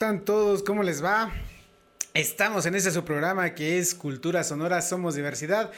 [0.00, 0.62] están todos?
[0.62, 1.32] ¿Cómo les va?
[2.14, 5.72] Estamos en este su programa que es Cultura Sonora Somos Diversidad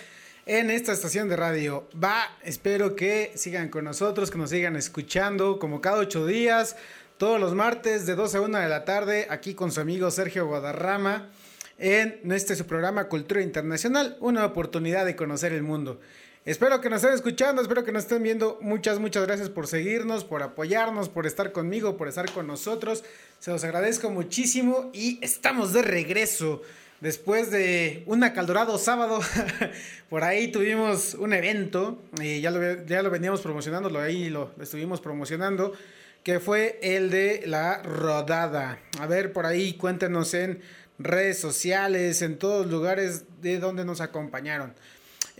[0.44, 1.88] en esta estación de radio.
[1.92, 6.76] Va, espero que sigan con nosotros, que nos sigan escuchando como cada ocho días,
[7.16, 10.46] todos los martes de 12 a 1 de la tarde, aquí con su amigo Sergio
[10.46, 11.30] Guadarrama
[11.78, 15.98] en este su programa Cultura Internacional, una oportunidad de conocer el mundo.
[16.46, 18.58] Espero que nos estén escuchando, espero que nos estén viendo.
[18.62, 23.04] Muchas, muchas gracias por seguirnos, por apoyarnos, por estar conmigo, por estar con nosotros.
[23.38, 26.62] Se los agradezco muchísimo y estamos de regreso.
[27.02, 29.20] Después de un acaldorado sábado,
[30.08, 34.62] por ahí tuvimos un evento, y ya lo, ya lo veníamos promocionando, ahí lo, lo
[34.62, 35.74] estuvimos promocionando,
[36.22, 38.78] que fue el de la rodada.
[38.98, 40.62] A ver, por ahí cuéntenos en
[40.98, 44.72] redes sociales, en todos lugares de donde nos acompañaron.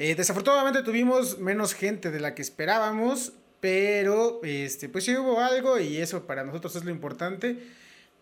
[0.03, 5.79] Eh, desafortunadamente tuvimos menos gente de la que esperábamos, pero este, pues sí hubo algo
[5.79, 7.59] y eso para nosotros es lo importante.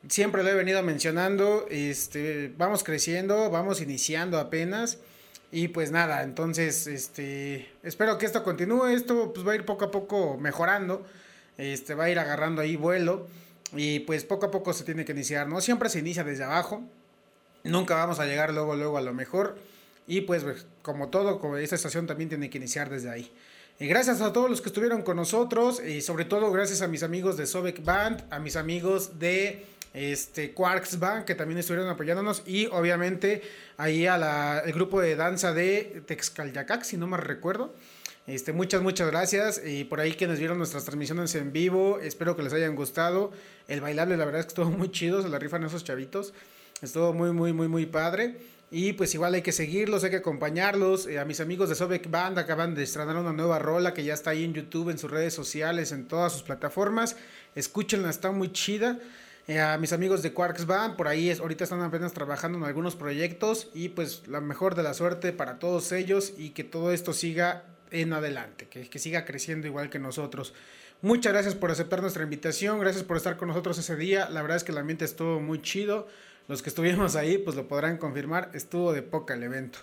[0.08, 4.98] Siempre lo he venido mencionando, este, vamos creciendo, vamos iniciando apenas.
[5.52, 9.84] Y pues nada, entonces, este, espero que esto continúe, esto pues va a ir poco
[9.84, 11.06] a poco mejorando,
[11.58, 13.28] este, va a ir agarrando ahí vuelo
[13.72, 15.60] y pues poco a poco se tiene que iniciar, ¿no?
[15.60, 16.82] Siempre se inicia desde abajo,
[17.62, 19.56] nunca vamos a llegar luego, luego a lo mejor,
[20.08, 23.30] y pues, pues, como todo, como esta estación también tiene que iniciar desde ahí.
[23.78, 27.04] Y gracias a todos los que estuvieron con nosotros y sobre todo gracias a mis
[27.04, 32.42] amigos de Sobek Band, a mis amigos de este Quarks Band que también estuvieron apoyándonos
[32.44, 33.42] y obviamente
[33.76, 37.74] ahí a el grupo de danza de Texcalyacac, si no me recuerdo.
[38.26, 39.62] Este, muchas, muchas gracias.
[39.64, 43.32] Y por ahí quienes vieron nuestras transmisiones en vivo, espero que les hayan gustado.
[43.68, 46.34] El bailable, la verdad es que estuvo muy chido, se la rifan esos chavitos.
[46.82, 48.36] Estuvo muy, muy, muy, muy padre.
[48.70, 51.06] Y pues igual hay que seguirlos, hay que acompañarlos.
[51.06, 54.12] Eh, a mis amigos de Sobek Band acaban de estrenar una nueva rola que ya
[54.12, 57.16] está ahí en YouTube, en sus redes sociales, en todas sus plataformas.
[57.54, 58.98] Escúchenla, está muy chida.
[59.46, 62.64] Eh, a mis amigos de Quarks Band, por ahí es, ahorita están apenas trabajando en
[62.64, 63.70] algunos proyectos.
[63.72, 67.64] Y pues la mejor de la suerte para todos ellos y que todo esto siga
[67.90, 70.52] en adelante, que, que siga creciendo igual que nosotros.
[71.00, 74.28] Muchas gracias por aceptar nuestra invitación, gracias por estar con nosotros ese día.
[74.28, 76.06] La verdad es que el ambiente estuvo muy chido
[76.48, 79.78] los que estuvimos ahí pues lo podrán confirmar, estuvo de poca el evento.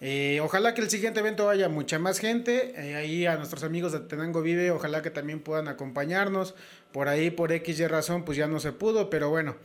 [0.00, 2.74] Eh, ojalá que el siguiente evento haya mucha más gente.
[2.76, 6.54] Eh, ahí a nuestros amigos de Tenango Vive, ojalá que también puedan acompañarnos.
[6.92, 9.56] Por ahí, por X y razón, pues ya no se pudo, pero bueno.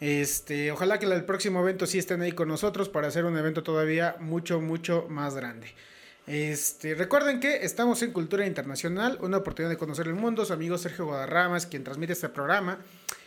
[0.00, 3.62] Este, ojalá que el próximo evento sí estén ahí con nosotros para hacer un evento
[3.62, 5.66] todavía mucho, mucho más grande.
[6.26, 10.44] Este, recuerden que estamos en Cultura Internacional, una oportunidad de conocer el mundo.
[10.44, 12.78] Su amigo Sergio Guadarramas, quien transmite este programa.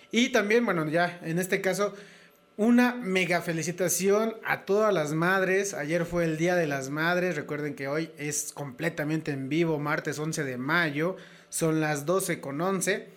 [0.09, 1.93] Y también, bueno, ya en este caso,
[2.57, 5.73] una mega felicitación a todas las madres.
[5.73, 7.35] Ayer fue el Día de las Madres.
[7.35, 11.17] Recuerden que hoy es completamente en vivo, martes 11 de mayo.
[11.49, 13.07] Son las 12 con 11.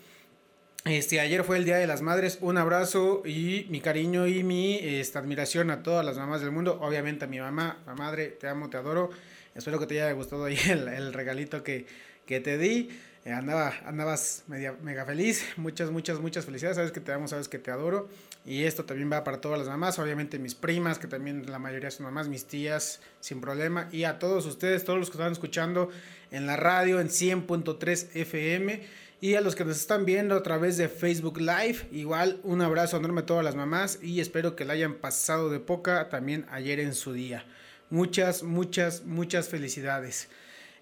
[0.87, 2.39] Este, ayer fue el Día de las Madres.
[2.41, 6.79] Un abrazo y mi cariño y mi esta, admiración a todas las mamás del mundo.
[6.81, 9.11] Obviamente a mi mamá, a madre, te amo, te adoro.
[9.55, 11.87] Espero que te haya gustado ahí el, regalito que,
[12.25, 12.89] que te di.
[13.27, 15.45] Eh, andaba, andabas mega feliz.
[15.57, 16.77] Muchas, muchas, muchas felicidades.
[16.77, 18.09] Sabes que te amo, sabes que te adoro.
[18.47, 19.99] Y esto también va para todas las mamás.
[19.99, 23.89] Obviamente mis primas, que también la mayoría son mamás, mis tías, sin problema.
[23.91, 25.91] Y a todos ustedes, todos los que están escuchando
[26.31, 28.83] en la radio en 100.3 FM.
[29.21, 32.99] Y a los que nos están viendo a través de Facebook Live, igual un abrazo
[32.99, 36.81] enorme a todas las mamás y espero que la hayan pasado de poca también ayer
[36.81, 37.45] en su día.
[37.89, 40.29] Muchas, muchas, muchas felicidades.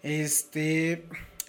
[0.03, 1.05] Este,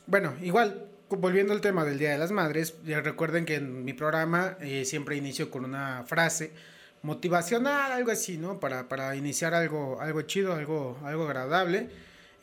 [0.06, 3.94] bueno, igual, volviendo al tema del Día de las Madres, ya recuerden que en mi
[3.94, 6.52] programa eh, siempre inicio con una frase
[7.02, 8.60] motivacional, algo así, ¿no?
[8.60, 11.90] Para, para iniciar algo, algo chido, algo, algo agradable.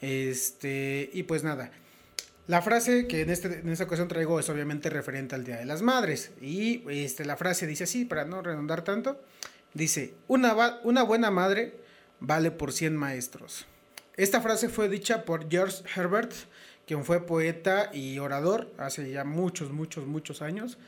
[0.01, 1.71] Este, y pues nada.
[2.49, 5.65] La frase que en, este, en esta ocasión traigo es obviamente referente al Día de
[5.65, 6.33] las Madres.
[6.41, 9.21] Y este, la frase dice así, para no redondar tanto,
[9.75, 11.75] dice, una, una buena madre
[12.21, 13.67] vale por 100 maestros.
[14.17, 16.33] Esta frase fue dicha por George Herbert,
[16.87, 20.79] quien fue poeta y orador hace ya muchos, muchos, muchos años.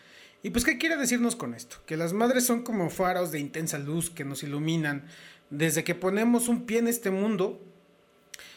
[0.42, 1.76] Y pues, ¿qué quiere decirnos con esto?
[1.86, 5.04] Que las madres son como faros de intensa luz que nos iluminan
[5.50, 7.60] desde que ponemos un pie en este mundo.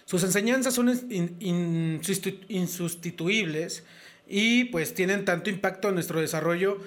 [0.06, 0.90] Sus enseñanzas son
[1.40, 3.84] insustituibles
[4.28, 6.80] y pues tienen tanto impacto en nuestro desarrollo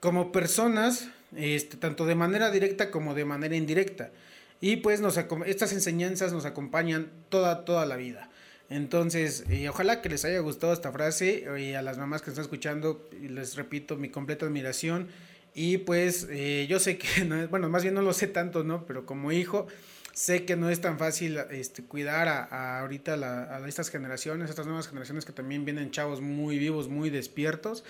[0.00, 4.10] como personas, este, tanto de manera directa como de manera indirecta.
[4.60, 5.00] Y pues
[5.46, 8.29] estas enseñanzas nos acompañan toda, toda la vida.
[8.70, 13.08] Entonces, ojalá que les haya gustado esta frase y a las mamás que están escuchando,
[13.20, 15.08] les repito, mi completa admiración.
[15.54, 18.62] Y pues eh, yo sé que, no es, bueno, más bien no lo sé tanto,
[18.62, 18.86] ¿no?
[18.86, 19.66] Pero como hijo,
[20.12, 24.66] sé que no es tan fácil este, cuidar a, ahorita a estas generaciones, a estas
[24.66, 27.82] nuevas generaciones que también vienen chavos muy vivos, muy despiertos.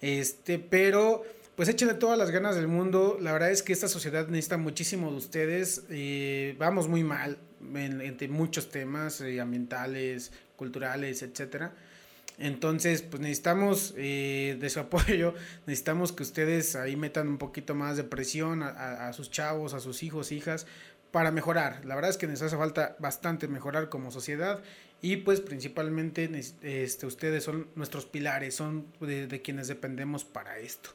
[0.00, 1.24] Este, pero
[1.56, 3.18] pues échenle todas las ganas del mundo.
[3.20, 5.82] La verdad es que esta sociedad necesita muchísimo de ustedes.
[5.90, 7.36] Eh, vamos muy mal
[7.74, 11.72] entre muchos temas eh, ambientales, culturales, etcétera.
[12.38, 15.34] Entonces, pues necesitamos eh, de su apoyo,
[15.66, 19.80] necesitamos que ustedes ahí metan un poquito más de presión a, a, sus chavos, a
[19.80, 20.66] sus hijos, hijas,
[21.10, 21.84] para mejorar.
[21.84, 24.62] La verdad es que nos hace falta bastante mejorar como sociedad
[25.02, 26.30] y pues principalmente
[26.62, 30.90] este, ustedes son nuestros pilares, son de, de, quienes dependemos para esto.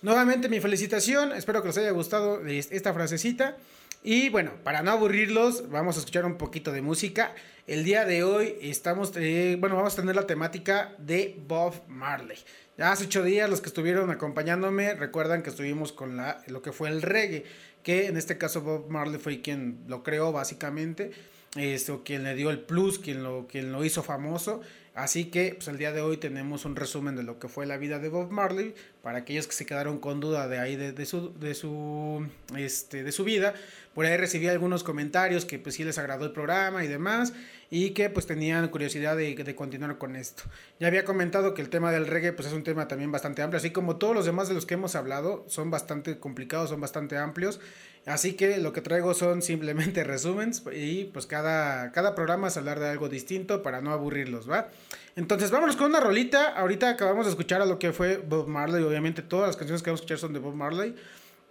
[0.00, 3.56] Nuevamente mi felicitación, espero que les haya gustado esta frasecita.
[4.04, 7.36] Y bueno, para no aburrirlos, vamos a escuchar un poquito de música.
[7.68, 12.36] El día de hoy estamos, eh, bueno, vamos a tener la temática de Bob Marley.
[12.76, 16.88] Ya hace ocho días los que estuvieron acompañándome recuerdan que estuvimos con lo que fue
[16.88, 17.44] el reggae,
[17.84, 21.12] que en este caso Bob Marley fue quien lo creó básicamente,
[21.54, 24.62] esto, quien le dio el plus, quien lo, quien lo hizo famoso.
[24.94, 27.78] Así que pues el día de hoy tenemos un resumen de lo que fue la
[27.78, 31.32] vida de Bob Marley para aquellos que se quedaron con duda de ahí de, su
[31.38, 33.54] de su este de su vida.
[33.94, 37.32] Por ahí recibí algunos comentarios que pues sí les agradó el programa y demás
[37.70, 40.42] y que pues tenían curiosidad de, de, continuar con esto.
[40.78, 43.56] Ya había comentado que el tema del reggae pues es un tema también bastante amplio,
[43.56, 47.16] así como todos los demás de los que hemos hablado son bastante complicados, son bastante
[47.16, 47.60] amplios.
[48.04, 52.80] Así que lo que traigo son simplemente resúmenes y pues cada, cada programa es hablar
[52.80, 54.68] de algo distinto para no aburrirlos, ¿va?
[55.14, 56.48] Entonces vámonos con una rolita.
[56.48, 59.90] Ahorita acabamos de escuchar a lo que fue Bob Marley, obviamente todas las canciones que
[59.90, 60.94] vamos a escuchar son de Bob Marley.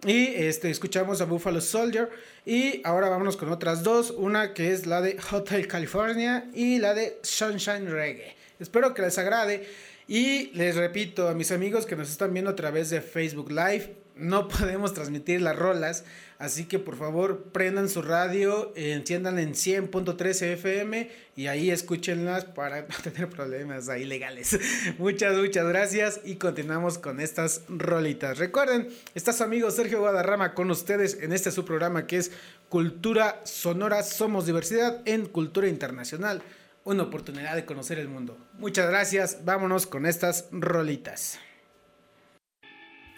[0.04, 2.10] Y este, escuchamos a Buffalo Soldier.
[2.44, 4.10] Y ahora vámonos con otras dos.
[4.10, 8.34] Una que es la de Hotel California y la de Sunshine Reggae.
[8.58, 9.64] Espero que les agrade.
[10.08, 13.94] Y les repito a mis amigos que nos están viendo a través de Facebook Live,
[14.22, 16.04] no podemos transmitir las rolas,
[16.38, 22.82] así que por favor prendan su radio, enciendan en 100.3 FM y ahí escúchenlas para
[22.88, 24.58] no tener problemas ahí legales.
[24.98, 28.38] muchas, muchas gracias y continuamos con estas rolitas.
[28.38, 32.32] Recuerden, está su amigo Sergio Guadarrama con ustedes en este su programa que es
[32.68, 36.42] Cultura Sonora, Somos Diversidad en Cultura Internacional.
[36.84, 38.36] Una oportunidad de conocer el mundo.
[38.54, 41.38] Muchas gracias, vámonos con estas rolitas.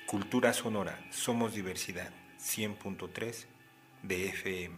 [0.06, 3.46] Cultura Sonora, Somos Diversidad, 100.3
[4.02, 4.76] de FM.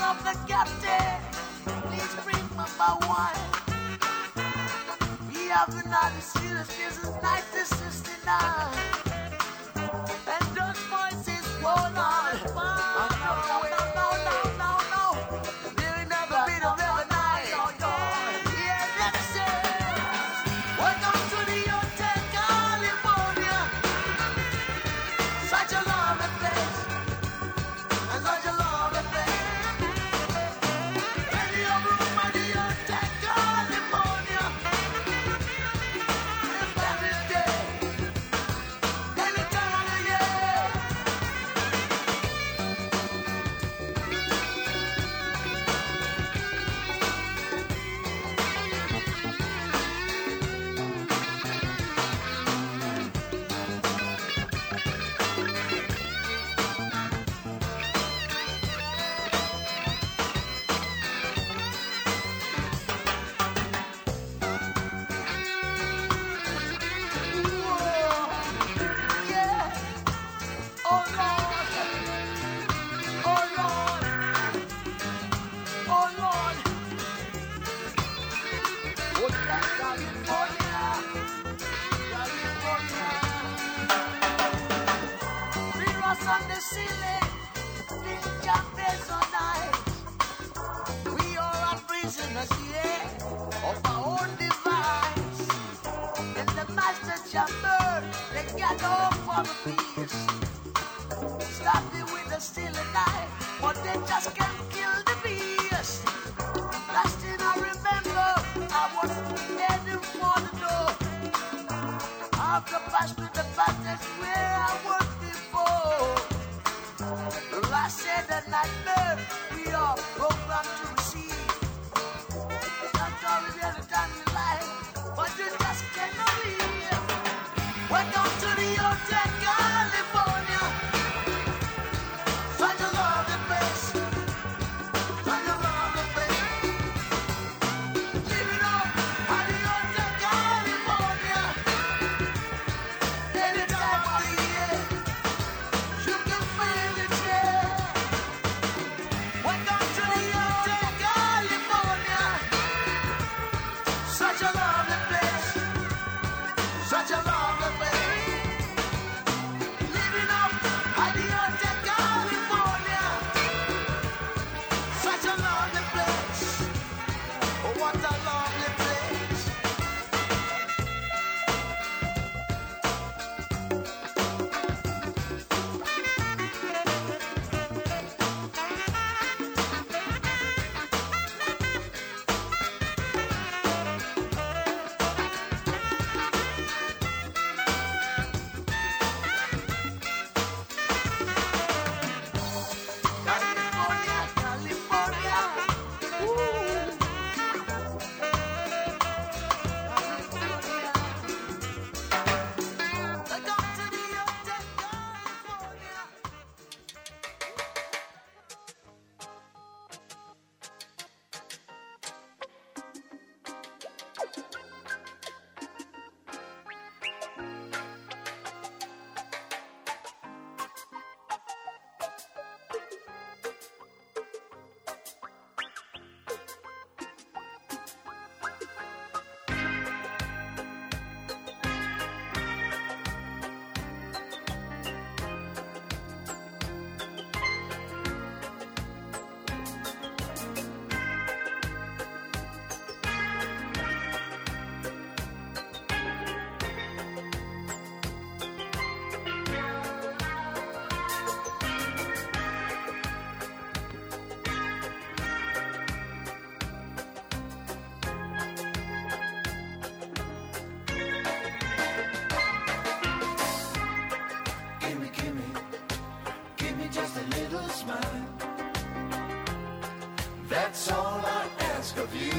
[0.00, 1.20] of the captain.
[1.82, 2.44] Please bring.
[5.32, 6.22] We have been on the
[7.22, 9.13] 1969.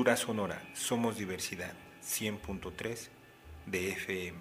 [0.00, 1.74] Cultura sonora, somos diversidad.
[2.02, 3.08] 100.3
[3.66, 4.38] de FM.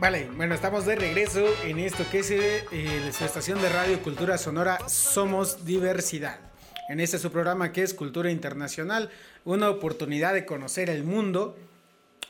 [0.00, 4.80] Vale, bueno, estamos de regreso en esto que es eh, estación de radio Cultura Sonora
[4.88, 6.40] Somos Diversidad.
[6.88, 9.08] En este su programa que es Cultura Internacional,
[9.44, 11.56] una oportunidad de conocer el mundo.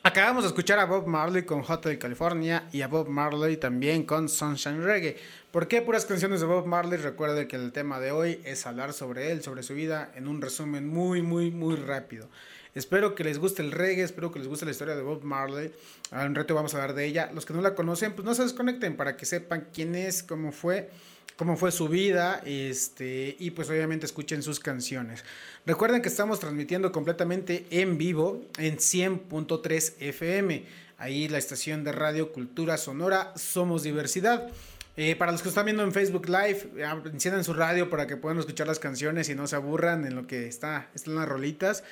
[0.06, 4.28] Acabamos de escuchar a Bob Marley con Hotel California y a Bob Marley también con
[4.28, 5.16] Sunshine Reggae.
[5.50, 6.96] ¿Por qué puras canciones de Bob Marley?
[6.96, 10.40] Recuerde que el tema de hoy es hablar sobre él, sobre su vida, en un
[10.40, 12.28] resumen muy, muy, muy rápido.
[12.76, 15.72] Espero que les guste el reggae, espero que les guste la historia de Bob Marley.
[16.12, 17.32] A un rato vamos a hablar de ella.
[17.34, 20.52] Los que no la conocen, pues no se desconecten para que sepan quién es, cómo
[20.52, 20.88] fue,
[21.36, 25.24] cómo fue su vida, este, y pues obviamente escuchen sus canciones.
[25.66, 30.64] Recuerden que estamos transmitiendo completamente en vivo en 100.3 FM.
[30.98, 34.48] Ahí la estación de radio Cultura Sonora Somos Diversidad.
[34.96, 36.70] Eh, para los que están viendo en Facebook Live,
[37.12, 40.26] enciendan su radio para que puedan escuchar las canciones y no se aburran en lo
[40.26, 41.84] que está, están las rolitas.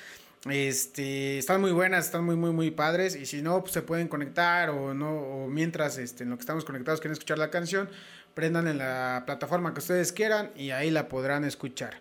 [0.49, 3.15] Este, están muy buenas, están muy, muy, muy padres.
[3.15, 6.41] Y si no, pues se pueden conectar o no, o mientras este, en lo que
[6.41, 7.89] estamos conectados quieren escuchar la canción,
[8.35, 11.99] prendan en la plataforma que ustedes quieran y ahí la podrán escuchar.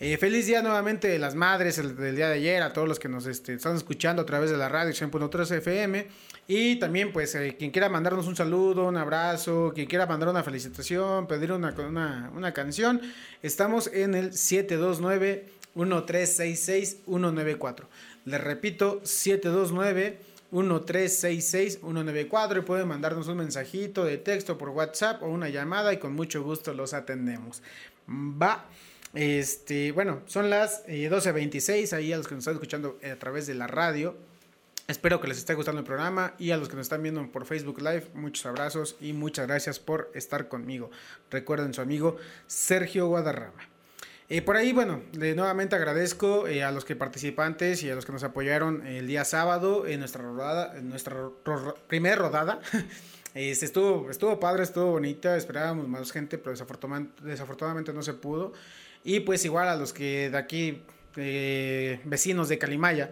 [0.00, 2.98] Eh, feliz día nuevamente de las madres el, del día de ayer, a todos los
[2.98, 6.08] que nos este, están escuchando a través de la radio 100.3 FM.
[6.48, 10.42] Y también, pues, eh, quien quiera mandarnos un saludo, un abrazo, quien quiera mandar una
[10.42, 13.00] felicitación, pedir una, una, una canción,
[13.40, 17.84] estamos en el 729 1366-194.
[18.24, 19.00] Les repito,
[20.54, 26.14] 729-1366-194 y pueden mandarnos un mensajito de texto por WhatsApp o una llamada y con
[26.14, 27.62] mucho gusto los atendemos.
[28.08, 28.66] Va.
[29.14, 33.46] Este, bueno, son las eh, 12.26 ahí a los que nos están escuchando a través
[33.46, 34.16] de la radio.
[34.86, 37.46] Espero que les esté gustando el programa y a los que nos están viendo por
[37.46, 40.90] Facebook Live, muchos abrazos y muchas gracias por estar conmigo.
[41.30, 43.73] Recuerden su amigo Sergio Guadarrama.
[44.30, 48.06] Eh, por ahí, bueno, de, nuevamente agradezco eh, a los que participantes y a los
[48.06, 52.60] que nos apoyaron el día sábado en nuestra rodada, en nuestra ro- primera rodada.
[53.34, 58.52] Este, estuvo, estuvo padre, estuvo bonita, esperábamos más gente, pero desafortuna- desafortunadamente no se pudo.
[59.02, 60.82] Y pues igual a los que de aquí,
[61.16, 63.10] eh, vecinos de Calimaya,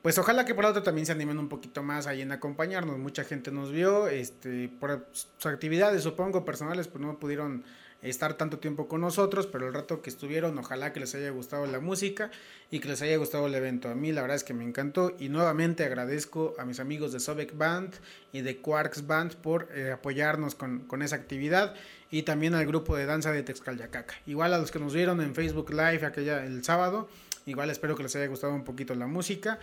[0.00, 2.96] pues ojalá que por la otra también se animen un poquito más ahí en acompañarnos.
[2.96, 7.62] Mucha gente nos vio, este, por sus actividades, supongo, personales, pues no pudieron
[8.02, 11.66] estar tanto tiempo con nosotros, pero el rato que estuvieron, ojalá que les haya gustado
[11.66, 12.30] la música
[12.70, 13.88] y que les haya gustado el evento.
[13.88, 17.20] A mí la verdad es que me encantó y nuevamente agradezco a mis amigos de
[17.20, 17.94] Sobek Band
[18.32, 21.74] y de Quarks Band por eh, apoyarnos con, con esa actividad
[22.10, 24.14] y también al grupo de danza de Texcalyacaca.
[24.26, 27.08] Igual a los que nos vieron en Facebook Live aquella el sábado,
[27.46, 29.58] igual espero que les haya gustado un poquito la música.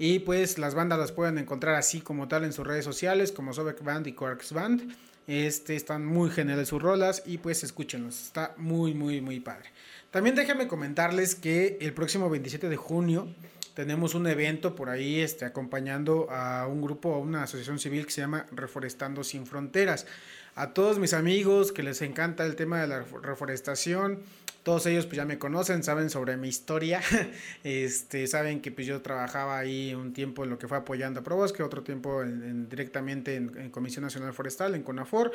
[0.00, 3.52] Y pues las bandas las pueden encontrar así como tal en sus redes sociales, como
[3.52, 4.94] Sobek Band y Quarks Band.
[5.28, 9.68] Este, están muy geniales sus rolas y pues escúchenlos, está muy muy muy padre.
[10.10, 13.28] También déjenme comentarles que el próximo 27 de junio
[13.74, 18.12] tenemos un evento por ahí este, acompañando a un grupo, a una asociación civil que
[18.12, 20.06] se llama Reforestando Sin Fronteras.
[20.54, 24.20] A todos mis amigos que les encanta el tema de la reforestación,
[24.68, 27.00] todos ellos pues ya me conocen, saben sobre mi historia,
[27.64, 31.22] este, saben que pues yo trabajaba ahí un tiempo en lo que fue apoyando a
[31.22, 35.32] Probosque, otro tiempo en- en- directamente en, en Comisión Nacional Forestal, en CONAFOR,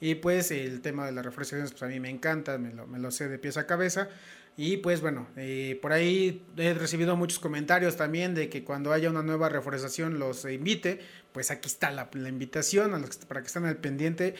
[0.00, 2.98] y pues el tema de las reforestaciones pues a mí me encanta, me lo, me
[2.98, 4.08] lo sé de pies a cabeza,
[4.56, 9.08] y pues bueno, eh, por ahí he recibido muchos comentarios también de que cuando haya
[9.10, 10.98] una nueva reforestación los invite,
[11.32, 14.34] pues aquí está la, la invitación a los para que estén al pendiente,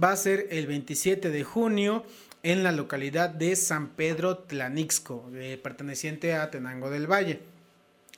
[0.00, 2.04] va a ser el 27 de junio,
[2.42, 7.40] en la localidad de San Pedro Tlanixco, eh, perteneciente a Tenango del Valle.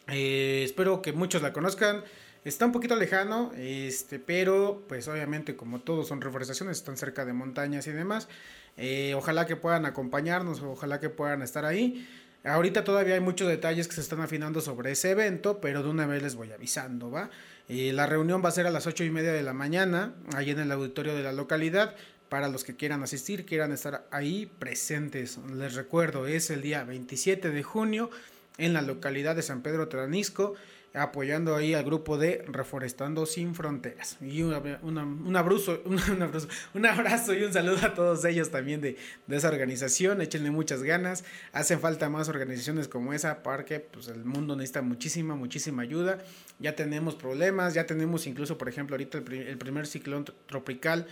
[0.09, 2.04] Eh, espero que muchos la conozcan.
[2.44, 7.33] Está un poquito lejano, este, pero pues obviamente como todos son reforestaciones, están cerca de
[7.33, 8.28] montañas y demás.
[8.76, 12.09] Eh, ojalá que puedan acompañarnos, ojalá que puedan estar ahí.
[12.42, 16.06] Ahorita todavía hay muchos detalles que se están afinando sobre ese evento, pero de una
[16.06, 17.28] vez les voy avisando, ¿va?
[17.68, 20.59] La reunión va a ser a las ocho y media de la mañana, ahí en
[20.61, 21.94] el auditorio de la localidad.
[22.31, 25.38] Para los que quieran asistir, quieran estar ahí presentes.
[25.55, 28.09] Les recuerdo, es el día 27 de junio
[28.57, 30.55] en la localidad de San Pedro Tranisco,
[30.95, 34.16] apoyando ahí al grupo de Reforestando Sin Fronteras.
[34.21, 38.51] Y un, una- un abrazo, un, abrazo, un abrazo y un saludo a todos ellos
[38.51, 38.97] también de,
[39.29, 40.21] esa organización.
[40.21, 41.25] Échenle muchas ganas.
[41.53, 46.19] Hacen falta más organizaciones como esa porque pues, el mundo necesita muchísima, muchísima ayuda.
[46.61, 50.35] Ya tenemos problemas, ya tenemos incluso, por ejemplo, ahorita el, pri- el primer ciclón tro-
[50.47, 51.07] tropical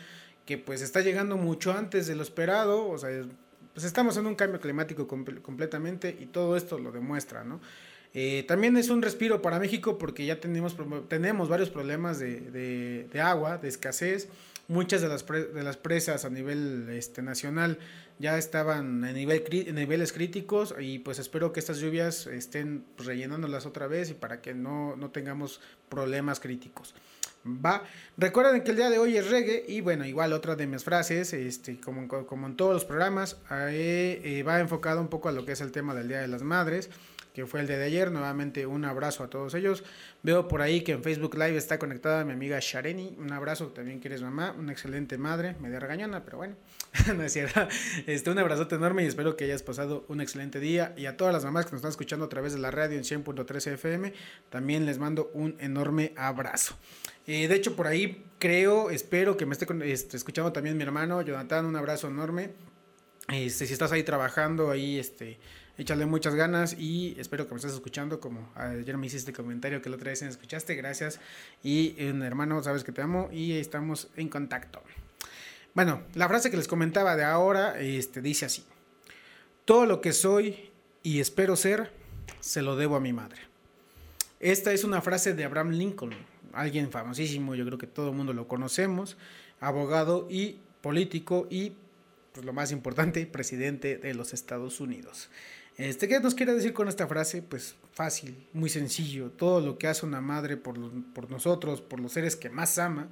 [0.48, 2.88] que pues está llegando mucho antes de lo esperado.
[2.88, 3.26] O sea, es-
[3.74, 7.60] pues estamos en un cambio climático comple- completamente y todo esto lo demuestra, ¿no?
[8.14, 10.74] Eh, también es un respiro para México porque ya tenemos,
[11.08, 12.40] tenemos varios problemas de,
[13.12, 14.28] de- agua, de escasez.
[14.68, 17.78] Muchas de las, pre- de las presas a nivel este, nacional
[18.18, 23.66] ya estaban en, nivel, en niveles críticos y pues espero que estas lluvias estén rellenándolas
[23.66, 26.94] otra vez y para que no, no tengamos problemas críticos.
[27.46, 27.82] Va.
[28.16, 31.32] Recuerden que el día de hoy es reggae y bueno, igual otra de mis frases,
[31.32, 35.44] este, como, como en todos los programas, eh, eh, va enfocado un poco a lo
[35.44, 36.90] que es el tema del Día de las Madres,
[37.38, 38.10] que fue el día de ayer.
[38.10, 39.84] Nuevamente un abrazo a todos ellos.
[40.24, 43.14] Veo por ahí que en Facebook Live está conectada mi amiga Shareni.
[43.16, 46.56] Un abrazo también que eres mamá, una excelente madre, media regañona, pero bueno,
[47.16, 47.68] no es cierto.
[48.08, 50.94] Este, un abrazote enorme y espero que hayas pasado un excelente día.
[50.96, 53.04] Y a todas las mamás que nos están escuchando a través de la radio en
[53.04, 54.12] 100.3 FM,
[54.50, 56.74] también les mando un enorme abrazo.
[57.24, 61.66] De hecho, por ahí creo, espero que me esté este, escuchando también mi hermano Jonathan.
[61.66, 62.50] Un abrazo enorme.
[63.28, 65.38] Este, si estás ahí trabajando, ahí este,
[65.78, 68.20] échale muchas ganas y espero que me estés escuchando.
[68.20, 71.20] Como ayer me hiciste comentario que la otra vez me escuchaste, gracias.
[71.62, 74.82] Y hermano, sabes que te amo y estamos en contacto.
[75.74, 78.64] Bueno, la frase que les comentaba de ahora este, dice así:
[79.64, 80.70] Todo lo que soy
[81.02, 81.92] y espero ser,
[82.40, 83.40] se lo debo a mi madre.
[84.40, 86.12] Esta es una frase de Abraham Lincoln,
[86.52, 89.16] alguien famosísimo, yo creo que todo el mundo lo conocemos,
[89.60, 91.72] abogado y político y,
[92.32, 95.28] pues lo más importante, presidente de los Estados Unidos.
[95.78, 97.40] Este, ¿Qué nos quiere decir con esta frase?
[97.40, 99.30] Pues fácil, muy sencillo.
[99.30, 100.76] Todo lo que hace una madre por,
[101.14, 103.08] por nosotros, por los seres que más ama,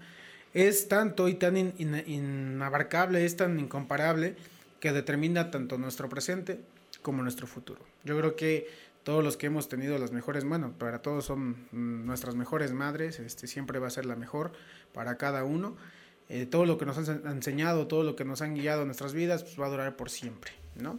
[0.52, 4.34] es tanto y tan in- in- inabarcable, es tan incomparable,
[4.80, 6.60] que determina tanto nuestro presente
[7.02, 7.80] como nuestro futuro.
[8.04, 8.68] Yo creo que
[9.04, 13.46] todos los que hemos tenido las mejores, bueno, para todos son nuestras mejores madres, este,
[13.46, 14.50] siempre va a ser la mejor
[14.92, 15.76] para cada uno.
[16.28, 19.12] Eh, todo lo que nos han enseñado, todo lo que nos han guiado en nuestras
[19.14, 20.98] vidas, pues va a durar por siempre, ¿no?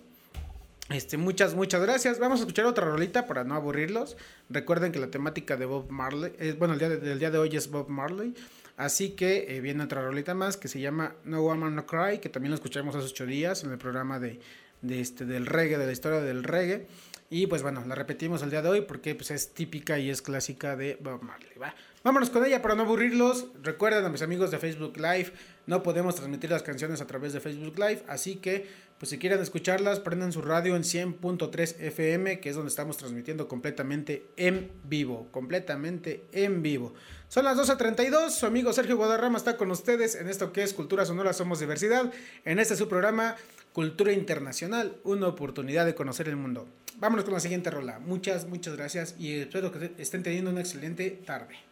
[0.89, 2.17] Este, muchas, muchas gracias.
[2.17, 4.15] Vamos a escuchar otra rolita para no aburrirlos.
[4.50, 7.56] Recuerden que la temática de Bob Marley, es, bueno, el día de, día de hoy
[7.56, 8.34] es Bob Marley.
[8.78, 12.30] Así que eh, viene otra rolita más que se llama No Woman No Cry, que
[12.30, 14.39] también lo escuchamos hace ocho días en el programa de,
[14.82, 16.88] de este, del reggae, de la historia del reggae.
[17.30, 20.21] Y pues bueno, la repetimos el día de hoy porque pues, es típica y es
[20.21, 21.58] clásica de Bob Marley.
[21.62, 21.76] ¿va?
[22.08, 23.48] Vámonos con ella para no aburrirlos.
[23.62, 25.34] Recuerden a mis amigos de Facebook Live,
[25.65, 28.65] no podemos transmitir las canciones a través de Facebook Live, así que
[28.98, 33.50] pues si quieren escucharlas, prendan su radio en 100.3 FM, que es donde estamos transmitiendo
[33.50, 36.93] completamente en vivo, completamente en vivo.
[37.28, 41.06] Son las 12.32, su amigo Sergio Guadarrama está con ustedes en esto que es Cultura
[41.06, 42.10] Sonora Somos Diversidad,
[42.46, 43.36] en este su programa
[43.74, 46.70] Cultura Internacional, una oportunidad de conocer el mundo.
[47.00, 48.00] Vámonos con la siguiente rola.
[48.00, 51.66] Muchas, muchas gracias y espero que estén teniendo una excelente tarde.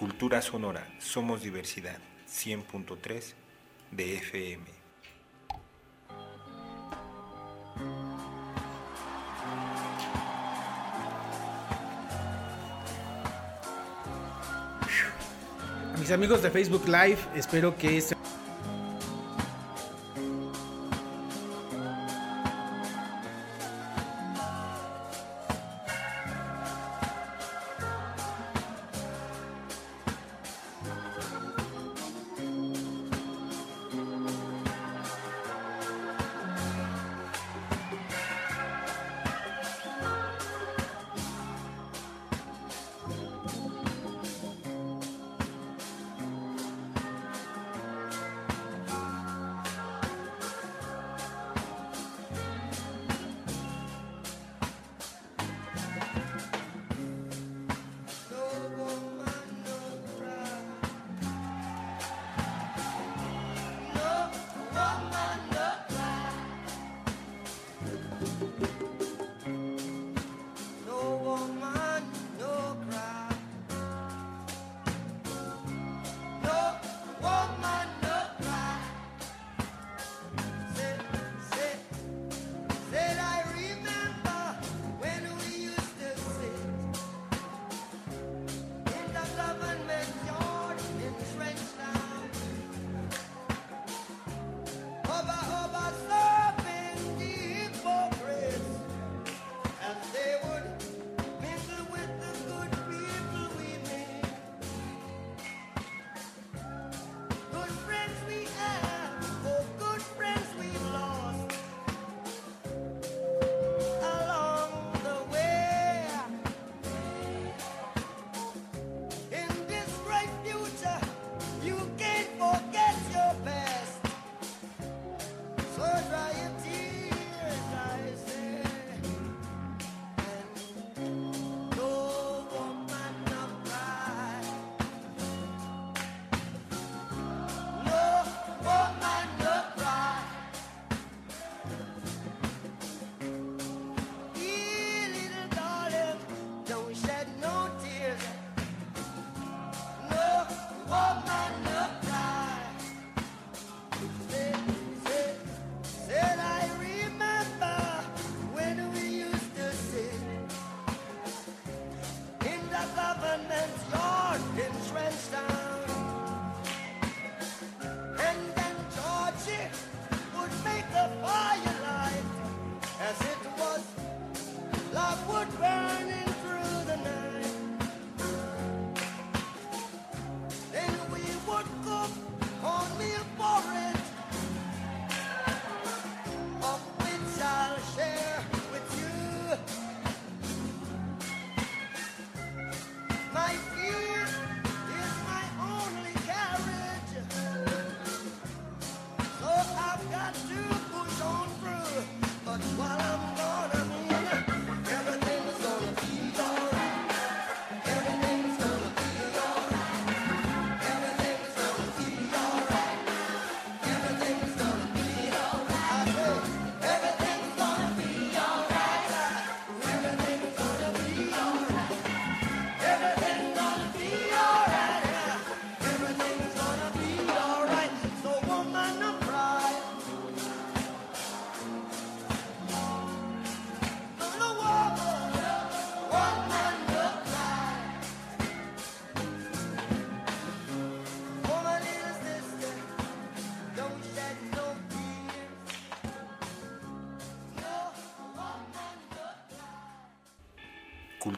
[0.00, 3.34] Cultura Sonora, somos diversidad, 100.3
[3.90, 4.64] de FM.
[15.94, 18.16] A mis amigos de Facebook Live, espero que este...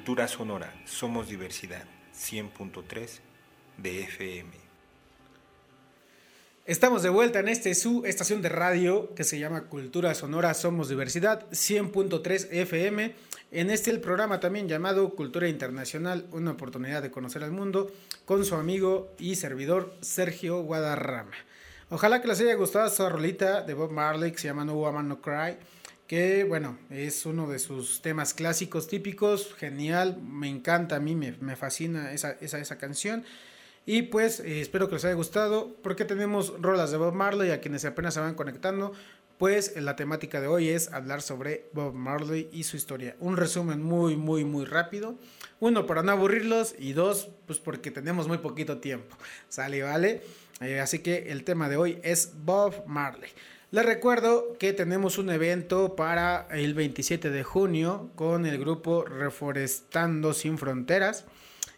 [0.02, 1.84] Cultura sonora, somos diversidad.
[2.12, 3.20] 100.3
[3.76, 4.50] de FM.
[6.66, 10.88] Estamos de vuelta en este su estación de radio que se llama Cultura Sonora Somos
[10.88, 13.14] Diversidad 100.3 FM.
[13.52, 17.92] En este el programa también llamado Cultura Internacional, una oportunidad de conocer al mundo
[18.24, 21.36] con su amigo y servidor Sergio Guadarrama.
[21.90, 25.06] Ojalá que les haya gustado esta rolita de Bob Marley que se llama No Woman
[25.06, 25.58] No Cry,
[26.06, 31.32] que bueno, es uno de sus temas clásicos típicos, genial, me encanta a mí, me,
[31.40, 33.24] me fascina esa, esa, esa canción.
[33.84, 37.60] Y pues eh, espero que les haya gustado, porque tenemos rolas de Bob Marley a
[37.60, 38.92] quienes apenas se van conectando.
[39.38, 43.16] Pues la temática de hoy es hablar sobre Bob Marley y su historia.
[43.18, 45.16] Un resumen muy, muy, muy rápido.
[45.58, 46.76] Uno, para no aburrirlos.
[46.78, 49.16] Y dos, pues porque tenemos muy poquito tiempo.
[49.48, 50.22] Sale, vale.
[50.60, 53.30] Eh, así que el tema de hoy es Bob Marley.
[53.72, 60.34] Les recuerdo que tenemos un evento para el 27 de junio con el grupo Reforestando
[60.34, 61.24] Sin Fronteras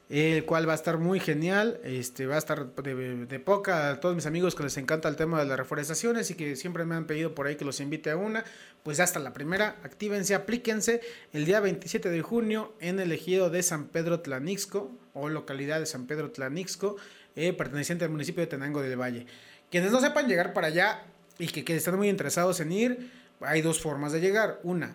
[0.08, 4.14] el cual va a estar muy genial, este va a estar de, poca a todos
[4.14, 7.06] mis amigos que les encanta el tema de las reforestaciones y que siempre me han
[7.06, 8.44] pedido por ahí que los invite a una,
[8.82, 11.00] pues hasta la primera, actívense, aplíquense
[11.32, 15.86] el día 27 de junio en el ejido de San Pedro Tlanixco o localidad de
[15.86, 16.96] San Pedro Tlanixco,
[17.34, 19.26] eh, perteneciente al municipio de Tenango del Valle.
[19.70, 21.02] Quienes no sepan llegar para allá
[21.38, 24.94] y que, que están muy interesados en ir, hay dos formas de llegar, una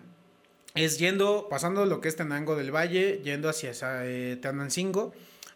[0.74, 3.72] es yendo, pasando lo que es Tenango del Valle, yendo hacia
[4.04, 5.12] eh, Tenancingo.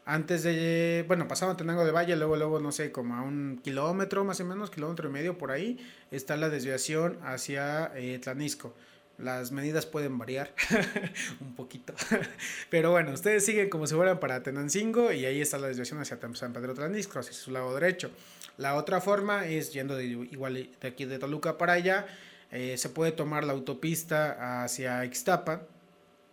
[0.07, 4.25] Antes de, bueno, pasando Tenango del Valle, luego, luego, no sé, como a un kilómetro
[4.25, 5.79] más o menos, kilómetro y medio por ahí,
[6.11, 8.75] está la desviación hacia eh, Tlanisco.
[9.17, 10.53] Las medidas pueden variar
[11.41, 11.95] un poquito.
[12.71, 16.19] Pero bueno, ustedes siguen como si fueran para Tenancingo y ahí está la desviación hacia
[16.35, 18.11] San Pedro Tlanisco, hacia su lado derecho.
[18.57, 22.07] La otra forma es yendo de, igual de aquí de Toluca para allá
[22.51, 25.63] eh, se puede tomar la autopista hacia Ixtapa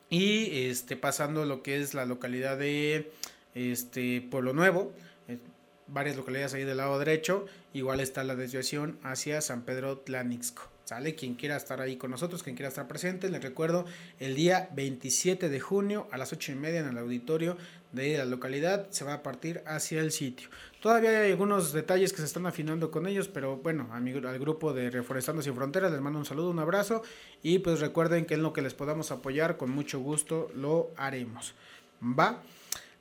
[0.08, 3.12] y este, pasando lo que es la localidad de
[3.56, 4.94] este, Pueblo Nuevo,
[5.28, 5.40] eh,
[5.88, 10.71] varias localidades ahí del lado derecho, igual está la desviación hacia San Pedro Tlanixco.
[10.92, 11.16] ¿Sale?
[11.16, 13.86] Quien quiera estar ahí con nosotros, quien quiera estar presente, les recuerdo
[14.20, 17.56] el día 27 de junio a las 8 y media en el auditorio
[17.94, 20.50] de la localidad se va a partir hacia el sitio.
[20.82, 24.74] Todavía hay algunos detalles que se están afinando con ellos, pero bueno, a al grupo
[24.74, 27.04] de Reforestando Sin Fronteras les mando un saludo, un abrazo
[27.42, 31.56] y pues recuerden que en lo que les podamos apoyar, con mucho gusto lo haremos.
[32.04, 32.44] ¿Va?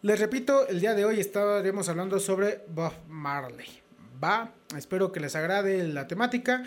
[0.02, 3.66] Les repito, el día de hoy estaremos hablando sobre Bob Marley.
[4.22, 4.52] ¿Va?
[4.76, 6.62] Espero que les agrade la temática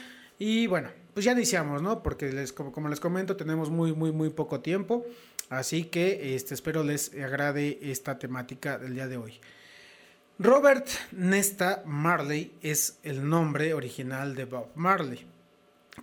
[0.45, 2.03] y bueno, pues ya iniciamos, ¿no?
[2.03, 5.05] Porque les, como, como, les comento, tenemos muy, muy, muy poco tiempo.
[5.47, 9.39] Así que este, espero les agrade esta temática del día de hoy.
[10.39, 15.25] Robert Nesta Marley es el nombre original de Bob Marley.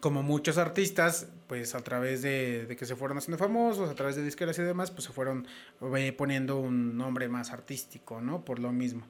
[0.01, 4.17] Como muchos artistas, pues a través de, de que se fueron haciendo famosos, a través
[4.17, 5.47] de disqueras y demás, pues se fueron
[5.99, 8.43] eh, poniendo un nombre más artístico, ¿no?
[8.43, 9.07] Por lo mismo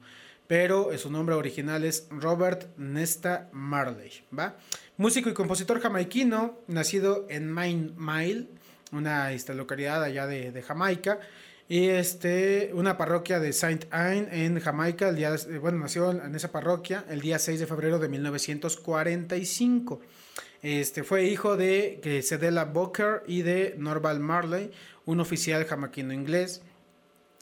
[0.51, 4.57] pero su nombre original es Robert Nesta Marley, ¿va?
[5.01, 8.45] Músico y compositor jamaiquino, nacido en Main Mile,
[8.91, 11.19] una esta, localidad allá de, de, Jamaica,
[11.67, 16.51] y este, una parroquia de Saint Anne en Jamaica, el día, bueno, nació en esa
[16.51, 20.01] parroquia el día 6 de febrero de 1945.
[20.61, 24.69] Este, fue hijo de Cedella Booker y de Norval Marley,
[25.05, 26.61] un oficial jamaiquino inglés.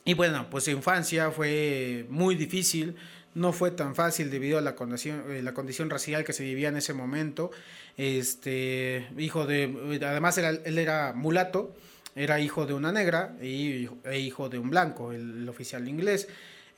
[0.06, 2.96] Y bueno, pues su infancia fue muy difícil,
[3.34, 6.68] no fue tan fácil debido a la condición, eh, la condición racial que se vivía
[6.68, 7.50] en ese momento.
[7.96, 11.74] Este, hijo de, además él era mulato,
[12.16, 16.28] era hijo de una negra y, e hijo de un blanco, el, el oficial inglés.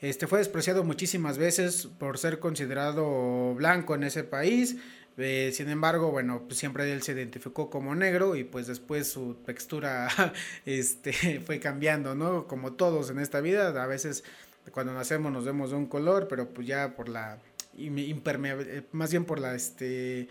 [0.01, 4.75] Este fue despreciado muchísimas veces por ser considerado blanco en ese país.
[5.17, 9.35] Eh, sin embargo, bueno, pues siempre él se identificó como negro y pues después su
[9.45, 10.09] textura
[10.65, 12.47] este, fue cambiando, ¿no?
[12.47, 14.23] Como todos en esta vida, a veces
[14.71, 17.37] cuando nacemos nos vemos de un color, pero pues ya por la
[17.77, 20.27] impermeable, más bien por la este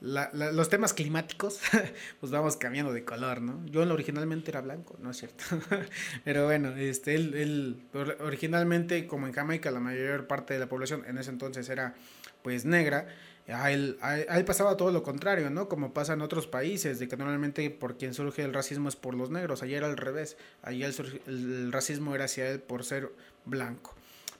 [0.00, 1.60] la- los temas climáticos,
[2.20, 3.64] pues vamos cambiando de color, ¿no?
[3.66, 5.44] Yo originalmente era blanco, ¿no es cierto?
[6.24, 10.68] Pero bueno, este, él, él or- originalmente, como en Jamaica, la mayor parte de la
[10.68, 11.94] población en ese entonces era
[12.42, 13.06] pues negra,
[13.48, 15.68] a él, a él- pasaba todo lo contrario, ¿no?
[15.68, 19.14] Como pasa en otros países, de que normalmente por quien surge el racismo es por
[19.14, 23.10] los negros, allá era al revés, allá el, el racismo era hacia él por ser
[23.44, 23.94] blanco.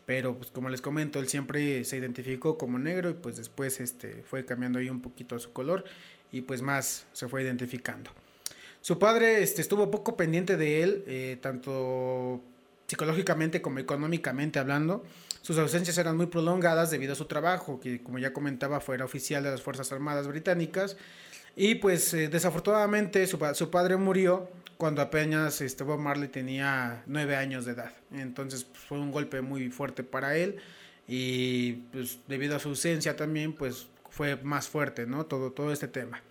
[0.07, 4.23] Pero pues como les comento, él siempre se identificó como negro y pues después este
[4.23, 5.85] fue cambiando ahí un poquito su color
[6.31, 8.11] y pues más se fue identificando.
[8.83, 12.43] Su padre este, estuvo poco pendiente de él, eh, tanto
[12.87, 15.05] psicológicamente como económicamente hablando.
[15.45, 19.45] Sus ausencias eran muy prolongadas debido a su trabajo, que como ya comentaba fuera oficial
[19.45, 20.97] de las Fuerzas Armadas Británicas.
[21.55, 27.37] Y pues eh, desafortunadamente su, su padre murió cuando apenas este, Bob Marley tenía nueve
[27.37, 27.93] años de edad.
[28.11, 30.57] Entonces pues, fue un golpe muy fuerte para él
[31.07, 35.27] y pues debido a su ausencia también pues fue más fuerte, ¿no?
[35.27, 36.23] Todo, todo este tema.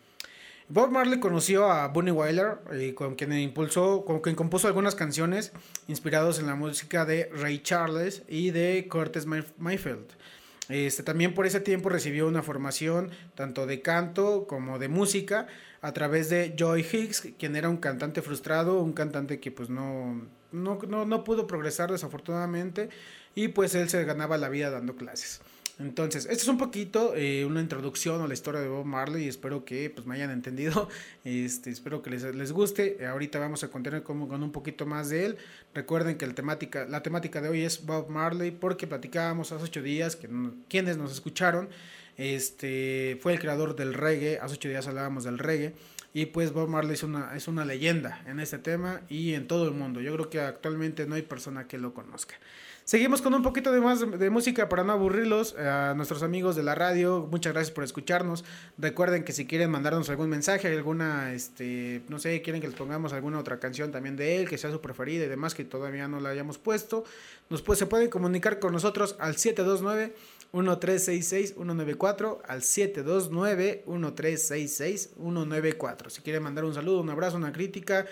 [0.73, 5.51] Bob Marley conoció a Bunny Wyler, eh, con quien impulsó, con quien compuso algunas canciones
[5.87, 10.07] inspirados en la música de Ray Charles y de Curtis Mayf- Mayfield.
[10.69, 15.45] Este, también por ese tiempo recibió una formación tanto de canto como de música
[15.83, 20.25] a través de Joy Hicks, quien era un cantante frustrado, un cantante que pues no,
[20.51, 22.89] no, no, no pudo progresar desafortunadamente
[23.35, 25.39] y pues él se ganaba la vida dando clases.
[25.83, 29.65] Entonces, esto es un poquito eh, una introducción a la historia de Bob Marley espero
[29.65, 30.87] que pues, me hayan entendido,
[31.25, 33.05] este, espero que les, les guste.
[33.05, 35.37] Ahorita vamos a continuar con, con un poquito más de él.
[35.73, 39.81] Recuerden que el temática, la temática de hoy es Bob Marley porque platicábamos hace ocho
[39.81, 40.29] días que
[40.69, 41.67] quienes nos escucharon,
[42.15, 45.73] este, fue el creador del reggae, hace ocho días hablábamos del reggae.
[46.13, 49.67] Y pues Bob Marley es una, es una leyenda en este tema y en todo
[49.67, 49.99] el mundo.
[49.99, 52.35] Yo creo que actualmente no hay persona que lo conozca.
[52.85, 55.55] Seguimos con un poquito de más de, música para no aburrirlos.
[55.57, 58.43] eh, A nuestros amigos de la radio, muchas gracias por escucharnos.
[58.77, 63.13] Recuerden que si quieren mandarnos algún mensaje, alguna, este, no sé, quieren que les pongamos
[63.13, 66.19] alguna otra canción también de él, que sea su preferida y demás, que todavía no
[66.19, 67.05] la hayamos puesto,
[67.49, 70.13] nos pues, se pueden comunicar con nosotros al 729
[70.51, 76.09] 1366 194 al 729 1366 194.
[76.09, 78.05] Si quieren mandar un saludo, un abrazo, una crítica,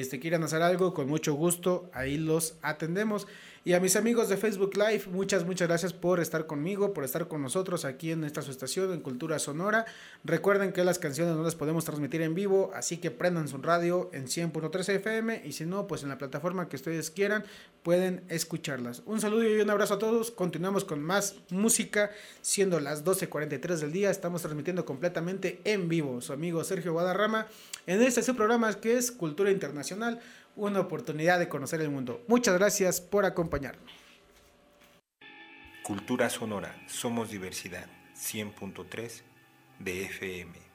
[0.00, 3.26] este quieren hacer algo, con mucho gusto, ahí los atendemos.
[3.64, 7.28] Y a mis amigos de Facebook Live, muchas, muchas gracias por estar conmigo, por estar
[7.28, 9.86] con nosotros aquí en esta su estación, en Cultura Sonora.
[10.24, 14.10] Recuerden que las canciones no las podemos transmitir en vivo, así que prendan su radio
[14.12, 17.44] en 100.3 FM y si no, pues en la plataforma que ustedes quieran,
[17.84, 19.04] pueden escucharlas.
[19.06, 20.32] Un saludo y un abrazo a todos.
[20.32, 24.10] Continuamos con más música, siendo las 12.43 del día.
[24.10, 26.20] Estamos transmitiendo completamente en vivo.
[26.20, 27.46] Su amigo Sergio Guadarrama
[27.86, 30.20] en este su programa que es Cultura Internacional
[30.56, 32.22] una oportunidad de conocer el mundo.
[32.28, 33.82] Muchas gracias por acompañarme.
[35.82, 39.22] Cultura Sonora, somos diversidad, 100.3
[39.80, 40.71] de FM.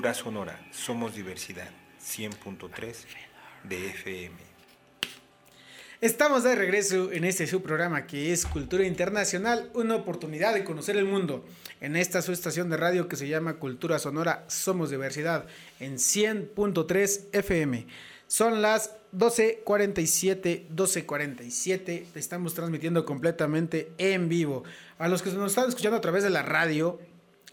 [0.00, 1.68] Cultura sonora, somos diversidad.
[2.02, 2.94] 100.3
[3.64, 4.34] de FM.
[6.00, 10.96] Estamos de regreso en este su programa que es Cultura Internacional, una oportunidad de conocer
[10.96, 11.44] el mundo.
[11.82, 15.44] En esta su estación de radio que se llama Cultura Sonora Somos Diversidad
[15.80, 17.86] en 100.3 FM.
[18.26, 22.06] Son las 12:47, 12:47.
[22.14, 24.64] Estamos transmitiendo completamente en vivo.
[24.98, 27.00] A los que nos están escuchando a través de la radio,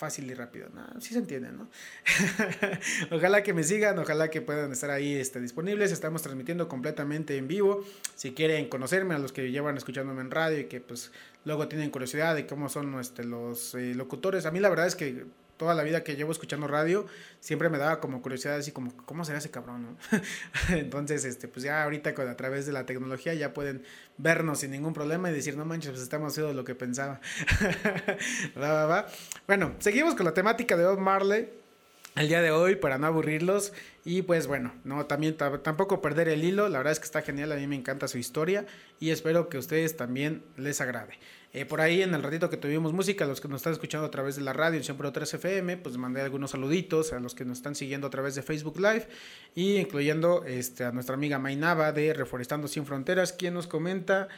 [0.01, 0.99] Fácil y rápido, ¿no?
[0.99, 1.69] Sí se entiende, ¿no?
[3.15, 5.93] ojalá que me sigan, ojalá que puedan estar ahí este, disponibles.
[5.93, 7.85] Estamos transmitiendo completamente en vivo.
[8.15, 11.13] Si quieren conocerme, a los que llevan escuchándome en radio y que pues
[11.45, 14.47] luego tienen curiosidad de cómo son este, los eh, locutores.
[14.47, 15.27] A mí la verdad es que
[15.61, 17.05] toda la vida que llevo escuchando radio,
[17.39, 19.83] siempre me daba como curiosidad así como, ¿cómo será ese cabrón?
[20.11, 20.21] no?"
[20.75, 23.85] Entonces, este, pues ya ahorita con, a través de la tecnología ya pueden
[24.17, 27.21] vernos sin ningún problema y decir, no manches, pues estamos haciendo lo que pensaba.
[29.47, 31.51] Bueno, seguimos con la temática de Bob Marley
[32.17, 33.73] el día de hoy para no aburrirlos
[34.05, 37.23] y pues bueno, no también ta- tampoco perder el hilo, la verdad es que está
[37.23, 38.67] genial, a mí me encanta su historia
[38.99, 41.19] y espero que a ustedes también les agrade.
[41.53, 44.11] Eh, por ahí en el ratito que tuvimos música, los que nos están escuchando a
[44.11, 47.59] través de la radio en 100.3 FM, pues mandé algunos saluditos a los que nos
[47.59, 49.09] están siguiendo a través de Facebook Live
[49.57, 54.29] y incluyendo este, a nuestra amiga Mainaba de Reforestando Sin Fronteras, quien nos comenta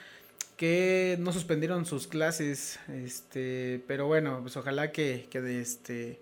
[0.57, 6.21] que no suspendieron sus clases, este, pero bueno, pues ojalá que, que de este...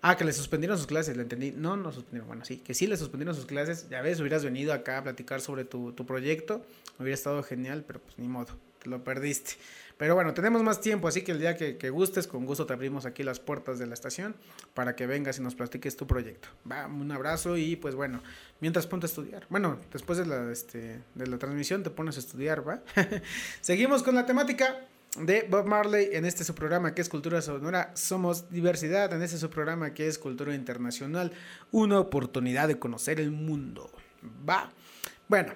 [0.00, 1.50] Ah, que le suspendieron sus clases, le entendí.
[1.50, 2.28] No, no suspendieron.
[2.28, 3.88] Bueno, sí, que sí le suspendieron sus clases.
[3.88, 6.64] Ya ves, hubieras venido acá a platicar sobre tu, tu proyecto.
[7.00, 9.54] Hubiera estado genial, pero pues ni modo, te lo perdiste.
[9.98, 13.04] Pero bueno, tenemos más tiempo, así que el día que, gustes, con gusto te abrimos
[13.04, 14.36] aquí las puertas de la estación
[14.72, 16.48] para que vengas y nos platiques tu proyecto.
[16.70, 18.22] Va, un abrazo y pues bueno,
[18.60, 19.46] mientras ponte a estudiar.
[19.50, 22.80] Bueno, después de la, este, de la transmisión te pones a estudiar, ¿va?
[23.60, 24.86] Seguimos con la temática
[25.16, 27.90] de Bob Marley en este su programa que es Cultura Sonora.
[27.94, 31.32] Somos diversidad en este su programa que es Cultura Internacional.
[31.72, 33.90] Una oportunidad de conocer el mundo.
[34.48, 34.70] Va.
[35.26, 35.54] Bueno,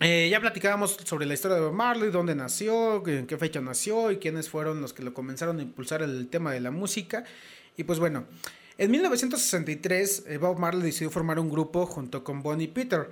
[0.00, 4.10] eh, ya platicábamos sobre la historia de Bob Marley, dónde nació, en qué fecha nació
[4.10, 7.24] y quiénes fueron los que lo comenzaron a impulsar el tema de la música.
[7.76, 8.24] Y pues bueno,
[8.76, 13.08] en 1963 eh, Bob Marley decidió formar un grupo junto con Bonnie Peter,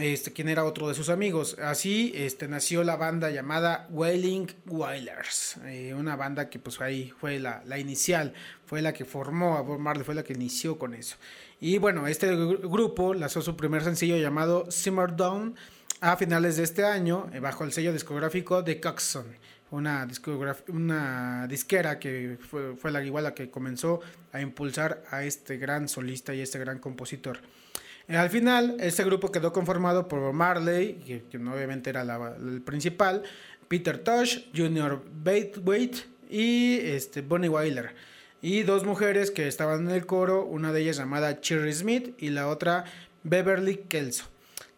[0.00, 1.56] este, quien era otro de sus amigos.
[1.58, 7.40] Así este, nació la banda llamada Wailing Wailers, eh, una banda que pues ahí fue
[7.40, 8.32] la, la inicial,
[8.66, 11.16] fue la que formó a Bob Marley, fue la que inició con eso.
[11.60, 15.56] Y bueno, este gru- grupo lanzó su primer sencillo llamado Simmer Down
[16.00, 19.26] a finales de este año eh, bajo el sello discográfico de Coxon,
[19.70, 20.08] una,
[20.68, 24.00] una disquera que fue, fue la igual la que comenzó
[24.32, 27.40] a impulsar a este gran solista y este gran compositor.
[28.08, 33.22] Eh, al final, este grupo quedó conformado por Marley, que, que obviamente era el principal,
[33.68, 37.94] Peter Tosh, Junior Baithwaite y este, Bonnie Wyler.
[38.42, 42.30] Y dos mujeres que estaban en el coro, una de ellas llamada Cherry Smith y
[42.30, 42.84] la otra
[43.22, 44.24] Beverly Kelso.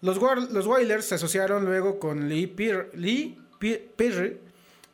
[0.03, 0.18] Los,
[0.50, 4.40] los Wailers se asociaron luego con Lee, Perry,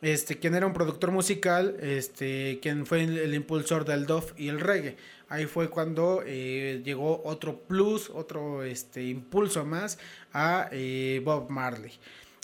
[0.03, 4.61] este, quien era un productor musical, este, quien fue el, impulsor del dove y el
[4.61, 4.99] reggae.
[5.31, 9.99] Ahí fue cuando eh, llegó otro plus, otro este, impulso más
[10.35, 11.93] a eh, Bob Marley.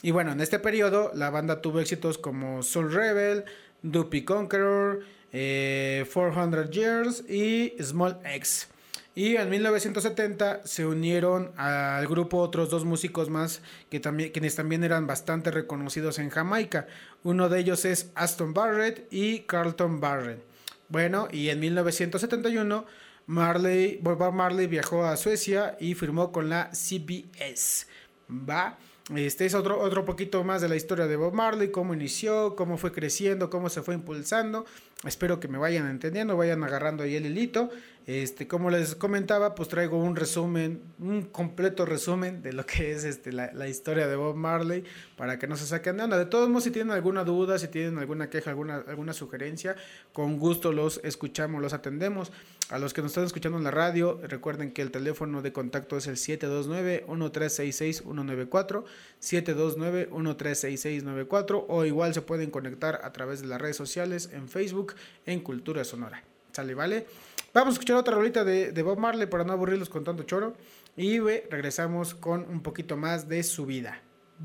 [0.01, 3.45] Y bueno, en este periodo la banda tuvo éxitos como Soul Rebel,
[3.83, 5.01] Duppy Conqueror,
[5.35, 8.69] eh, 400 Years y Small X.
[9.17, 14.83] Y en 1970 se unieron al grupo otros dos músicos más que también, quienes también
[14.83, 16.89] eran bastante reconocidos en Jamaica.
[17.23, 20.43] Uno de ellos es Aston Barrett y Carlton Barrett.
[20.89, 22.85] Bueno, y en 1971
[23.27, 27.87] Marley, Bob Marley viajó a Suecia y firmó con la CBS.
[28.29, 28.79] Va.
[29.15, 32.79] Este es otro, otro poquito más de la historia de Bob Marley, cómo inició, cómo
[32.79, 34.65] fue creciendo, cómo se fue impulsando
[35.07, 37.71] Espero que me vayan entendiendo, vayan agarrando ahí el hilito.
[38.07, 43.05] Este, como les comentaba, pues traigo un resumen, un completo resumen de lo que es
[43.05, 44.85] este, la, la historia de Bob Marley,
[45.17, 46.19] para que no se saquen de onda.
[46.19, 49.75] De todos modos, si tienen alguna duda, si tienen alguna queja, alguna, alguna sugerencia,
[50.13, 52.31] con gusto los escuchamos, los atendemos.
[52.71, 55.99] A los que nos están escuchando en la radio, recuerden que el teléfono de contacto
[55.99, 58.85] es el 729-1366-194,
[59.21, 64.94] 729-136694, o igual se pueden conectar a través de las redes sociales en Facebook
[65.27, 66.23] en Cultura Sonora.
[66.53, 67.07] Sale, vale.
[67.53, 70.57] Vamos a escuchar otra rolita de, Bob Marley para no aburrirlos con tanto choro.
[70.97, 74.01] Y regresamos con un poquito más de su vida.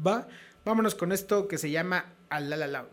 [0.06, 0.28] Va,
[0.66, 2.88] vámonos con esto que se llama Alala Long.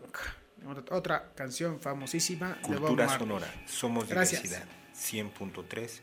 [0.91, 2.79] Otra canción famosísima de Bob Marley.
[2.79, 4.63] Cultura Sonora, somos diversidad.
[4.93, 6.01] 100.3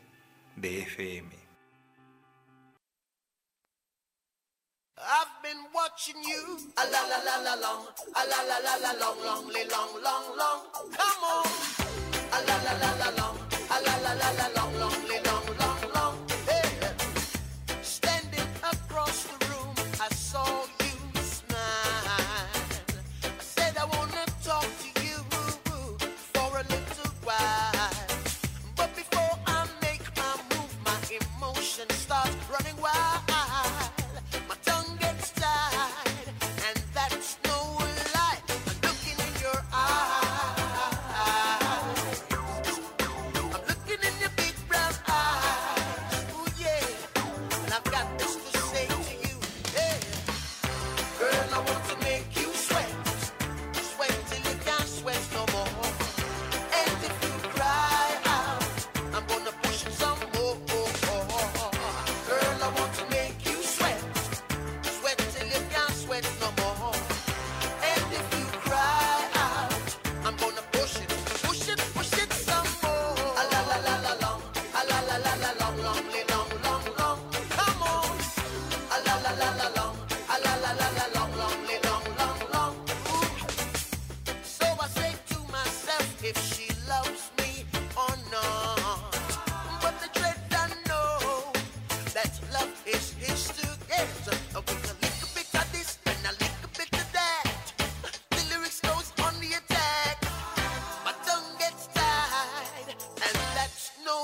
[0.55, 1.44] de FM.
[4.97, 7.85] I've been watching you a la la la la long,
[8.15, 10.61] a la la la la long, long, long, long, long.
[10.73, 11.45] Come on,
[12.31, 13.37] a la la la la long,
[13.69, 15.24] a la la la la long, long, long.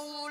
[0.02, 0.31] قولا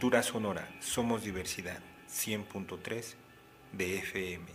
[0.00, 1.78] Cultura Sonora, somos diversidad,
[2.08, 3.04] 100.3
[3.72, 4.46] de FM.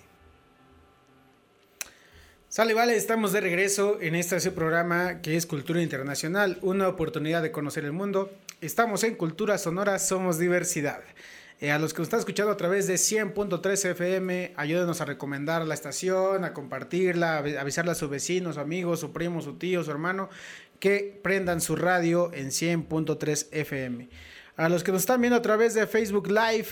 [2.50, 7.52] Sale, vale, estamos de regreso en este programa que es Cultura Internacional, una oportunidad de
[7.52, 8.32] conocer el mundo.
[8.60, 11.02] Estamos en Cultura Sonora, somos diversidad.
[11.60, 15.64] Eh, a los que nos están escuchando a través de 100.3 FM, ayúdenos a recomendar
[15.68, 19.84] la estación, a compartirla, a avisarle a sus vecinos, su amigos, su primo, su tío,
[19.84, 20.28] su hermano,
[20.80, 24.10] que prendan su radio en 100.3 FM.
[24.58, 26.68] A los que nos están viendo a través de Facebook Live,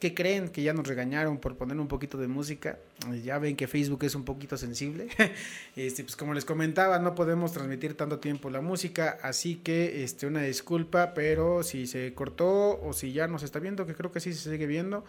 [0.00, 0.48] ¿Qué creen?
[0.48, 2.78] Que ya nos regañaron por poner un poquito de música.
[3.12, 5.08] Eh, Ya ven que Facebook es un poquito sensible.
[5.76, 10.26] este, pues como les comentaba, no podemos transmitir tanto tiempo la música, así que este,
[10.26, 14.20] una disculpa, pero si se cortó o si ya nos está viendo, que creo que
[14.20, 15.04] sí se sigue viendo,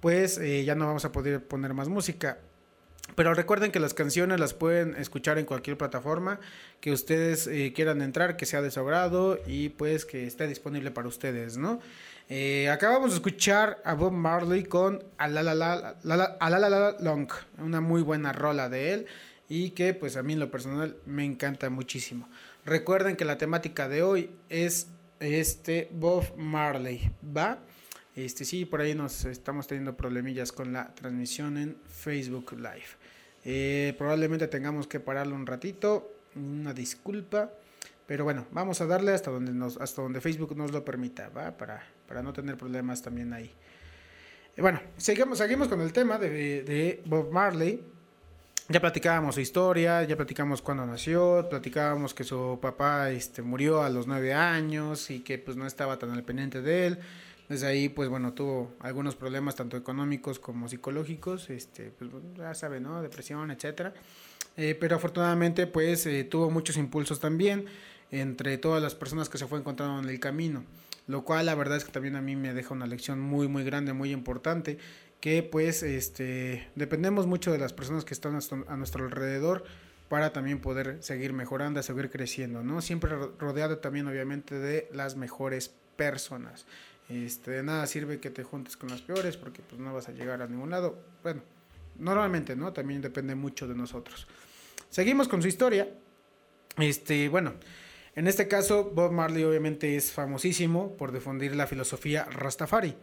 [0.00, 2.38] pues eh, ya no vamos a poder poner más música.
[3.16, 6.40] Pero recuerden que las canciones las pueden escuchar en cualquier plataforma
[6.80, 10.90] que ustedes eh, quieran entrar, que sea de su agrado y pues que esté disponible
[10.90, 11.80] para ustedes, ¿no?
[12.28, 16.50] Eh, acabamos de escuchar a Bob Marley con A la la la, la, la- A
[16.50, 17.28] la la la Long,
[17.58, 19.06] una muy buena rola de él
[19.48, 22.28] y que pues a mí en lo personal me encanta muchísimo.
[22.64, 24.88] Recuerden que la temática de hoy es
[25.20, 27.58] este Bob Marley, ¿va?
[28.16, 32.84] Este sí, por ahí nos estamos teniendo problemillas con la transmisión en Facebook Live.
[33.44, 37.50] Eh, probablemente tengamos que pararlo un ratito, una disculpa.
[38.06, 41.56] Pero bueno, vamos a darle hasta donde nos, hasta donde Facebook nos lo permita, ¿va?
[41.56, 43.50] Para, para no tener problemas también ahí.
[44.56, 47.82] Eh, bueno, seguimos, seguimos con el tema de, de Bob Marley.
[48.68, 53.90] Ya platicábamos su historia, ya platicamos cuándo nació, platicábamos que su papá este, murió a
[53.90, 56.98] los nueve años y que pues no estaba tan al pendiente de él.
[57.48, 62.80] Desde ahí, pues bueno, tuvo algunos problemas tanto económicos como psicológicos, este, pues ya sabe,
[62.80, 63.02] ¿no?
[63.02, 63.92] Depresión, etcétera.
[64.56, 67.66] Eh, pero afortunadamente, pues eh, tuvo muchos impulsos también
[68.10, 70.64] entre todas las personas que se fue encontrando en el camino.
[71.06, 73.62] Lo cual, la verdad es que también a mí me deja una lección muy, muy
[73.64, 74.78] grande, muy importante.
[75.20, 78.38] Que pues, este, dependemos mucho de las personas que están
[78.68, 79.64] a nuestro, alrededor
[80.08, 82.80] para también poder seguir mejorando, seguir creciendo, ¿no?
[82.80, 86.66] Siempre ro- rodeado también, obviamente, de las mejores personas.
[87.08, 90.12] Este, de nada sirve que te juntes con las peores porque pues no vas a
[90.12, 90.98] llegar a ningún lado.
[91.22, 91.42] Bueno,
[91.98, 92.72] normalmente, ¿no?
[92.72, 94.26] También depende mucho de nosotros.
[94.90, 95.88] Seguimos con su historia.
[96.78, 97.54] Este, bueno,
[98.14, 102.94] en este caso Bob Marley obviamente es famosísimo por difundir la filosofía Rastafari.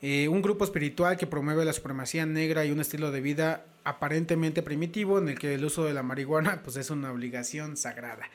[0.00, 4.62] Eh, un grupo espiritual que promueve la supremacía negra y un estilo de vida aparentemente
[4.62, 8.28] primitivo en el que el uso de la marihuana pues es una obligación sagrada.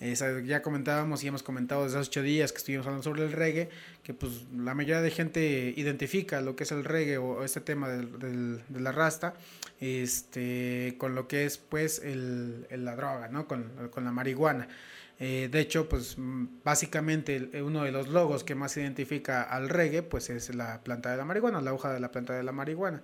[0.00, 0.14] Eh,
[0.44, 3.68] ya comentábamos y hemos comentado desde hace ocho días que estuvimos hablando sobre el reggae,
[4.02, 7.88] que pues la mayoría de gente identifica lo que es el reggae o este tema
[7.88, 9.34] del- de la rasta
[9.80, 13.46] este, con lo que es pues el, el- la droga, ¿no?
[13.46, 14.68] Con, con la marihuana.
[15.20, 16.16] Eh, de hecho, pues
[16.64, 21.10] básicamente el- uno de los logos que más identifica al reggae pues es la planta
[21.12, 23.02] de la marihuana, la hoja de la planta de la marihuana.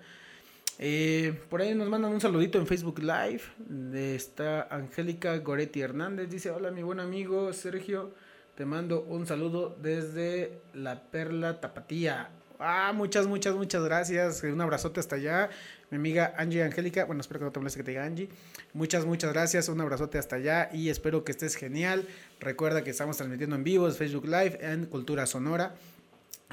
[0.82, 3.42] Eh, por ahí nos mandan un saludito en Facebook Live.
[3.68, 6.30] de- Está Angélica Goretti Hernández.
[6.30, 8.14] Dice, hola mi buen amigo Sergio.
[8.54, 12.30] Te mando un saludo desde la Perla Tapatía.
[12.58, 14.42] Ah, muchas, muchas, muchas gracias.
[14.42, 15.50] Un abrazote hasta allá.
[15.90, 17.04] Mi amiga Angie Angélica.
[17.04, 18.28] Bueno, espero que no te moleste que te diga Angie.
[18.74, 19.68] Muchas, muchas gracias.
[19.68, 22.06] Un abrazote hasta allá y espero que estés genial.
[22.38, 25.74] Recuerda que estamos transmitiendo en vivo en Facebook Live en Cultura Sonora.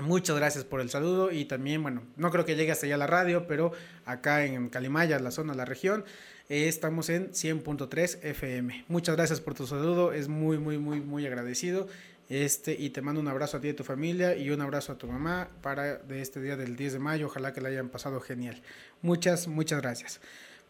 [0.02, 3.08] Muchas gracias por el saludo y también, bueno, no creo que llegue hasta allá la
[3.08, 3.72] radio, pero
[4.06, 6.06] acá en Calimaya, la zona, la región,
[6.50, 8.86] eh, estamos en 100.3 FM.
[8.88, 11.88] Muchas gracias por tu saludo, es muy, muy, muy, muy agradecido.
[12.30, 14.92] Este, y te mando un abrazo a ti y a tu familia y un abrazo
[14.92, 17.28] a tu mamá para de este día del 10 de mayo.
[17.28, 18.62] Ojalá que la hayan pasado genial.
[19.02, 20.20] Muchas, muchas gracias.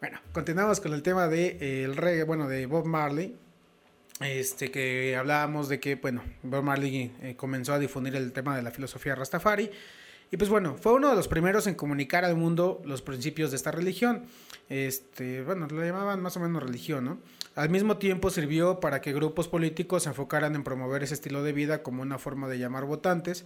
[0.00, 3.36] Bueno, continuamos con el tema de eh, el reggae, bueno, de Bob Marley
[4.20, 8.62] este que hablábamos de que bueno Bob Marley eh, comenzó a difundir el tema de
[8.62, 9.70] la filosofía Rastafari.
[10.30, 13.56] Y pues bueno fue uno de los primeros en comunicar al mundo los principios de
[13.56, 14.26] esta religión.
[14.68, 17.18] Este bueno lo llamaban más o menos religión no
[17.58, 21.52] al mismo tiempo sirvió para que grupos políticos se enfocaran en promover ese estilo de
[21.52, 23.44] vida como una forma de llamar votantes.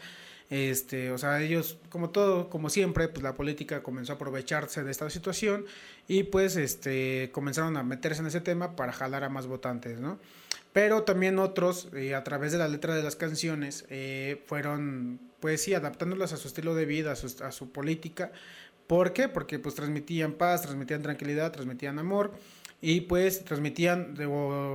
[0.51, 4.91] Este, o sea, ellos, como todo, como siempre, pues la política comenzó a aprovecharse de
[4.91, 5.65] esta situación
[6.09, 10.19] y pues este, comenzaron a meterse en ese tema para jalar a más votantes, ¿no?
[10.73, 15.63] Pero también otros, eh, a través de la letra de las canciones, eh, fueron, pues
[15.63, 18.33] sí, adaptándolas a su estilo de vida, a su, a su política.
[18.87, 19.29] ¿Por qué?
[19.29, 22.33] Porque pues transmitían paz, transmitían tranquilidad, transmitían amor
[22.81, 24.17] y pues transmitían,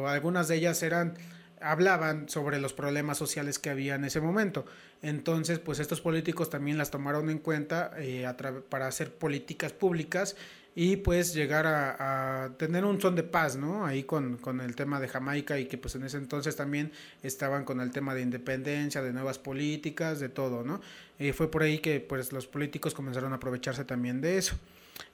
[0.05, 1.15] algunas de ellas eran
[1.61, 4.65] hablaban sobre los problemas sociales que había en ese momento.
[5.01, 8.27] Entonces, pues estos políticos también las tomaron en cuenta eh,
[8.69, 10.35] para hacer políticas públicas
[10.79, 13.83] y pues llegar a, a tener un son de paz, ¿no?
[13.83, 16.91] Ahí con, con el tema de Jamaica y que pues en ese entonces también
[17.23, 20.79] estaban con el tema de independencia, de nuevas políticas, de todo, ¿no?
[21.17, 24.55] Eh, fue por ahí que pues los políticos comenzaron a aprovecharse también de eso.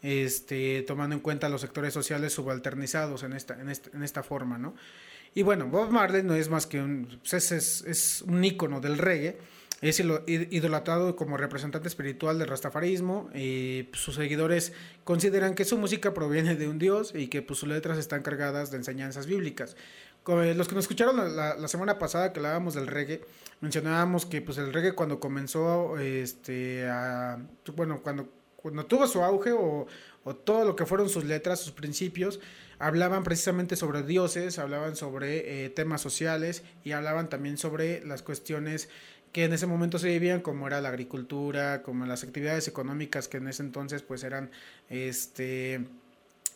[0.02, 4.58] este, tomando en cuenta los sectores sociales subalternizados en esta, en esta, en esta forma,
[4.58, 4.76] ¿no?
[5.34, 8.82] Y bueno, Bob Marley no es más que un, pues es, es, es un ícono
[8.82, 9.38] del reggae,
[9.90, 14.72] es idolatrado como representante espiritual del rastafarismo, y pues, sus seguidores
[15.04, 18.72] consideran que su música proviene de un dios y que pues, sus letras están cargadas
[18.72, 19.76] de enseñanzas bíblicas.
[20.26, 23.22] Eh, Los que nos escucharon la, semana pasada que hablábamos del reggae,
[23.60, 27.40] mencionábamos que pues el reggae cuando comenzó, este, a,
[27.76, 29.86] bueno, cuando, cuando tuvo su auge o,
[30.24, 32.40] o todo lo que fueron sus letras, sus principios,
[32.80, 38.90] hablaban precisamente sobre dioses, hablaban sobre eh, temas sociales y hablaban también sobre las cuestiones
[39.34, 43.38] que en ese momento se vivían, como era la agricultura, como las actividades económicas que
[43.38, 44.52] en ese entonces pues eran
[44.90, 45.82] este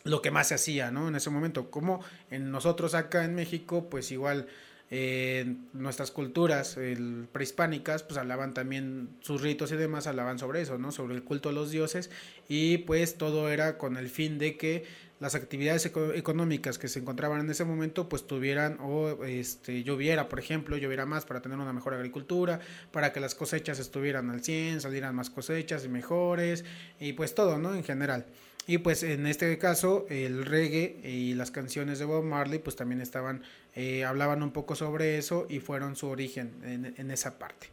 [0.04, 1.08] lo que más se hacía, ¿no?
[1.08, 2.00] En ese momento, como
[2.30, 4.46] en nosotros acá en México, pues igual
[4.90, 6.78] eh, nuestras culturas
[7.32, 10.92] prehispánicas, pues hablaban también sus ritos y demás, hablaban sobre eso, ¿no?
[10.92, 12.10] Sobre el culto a los dioses
[12.48, 14.86] y pues todo era con el fin de que
[15.20, 20.28] las actividades eco- económicas que se encontraban en ese momento pues tuvieran o este lloviera
[20.28, 22.60] por ejemplo lloviera más para tener una mejor agricultura
[22.92, 26.64] para que las cosechas estuvieran al 100 salieran más cosechas y mejores
[27.00, 28.26] y pues todo no en general
[28.66, 33.00] y pues en este caso el reggae y las canciones de Bob Marley pues también
[33.00, 33.42] estaban
[33.74, 37.68] eh, hablaban un poco sobre eso y fueron su origen en, en esa parte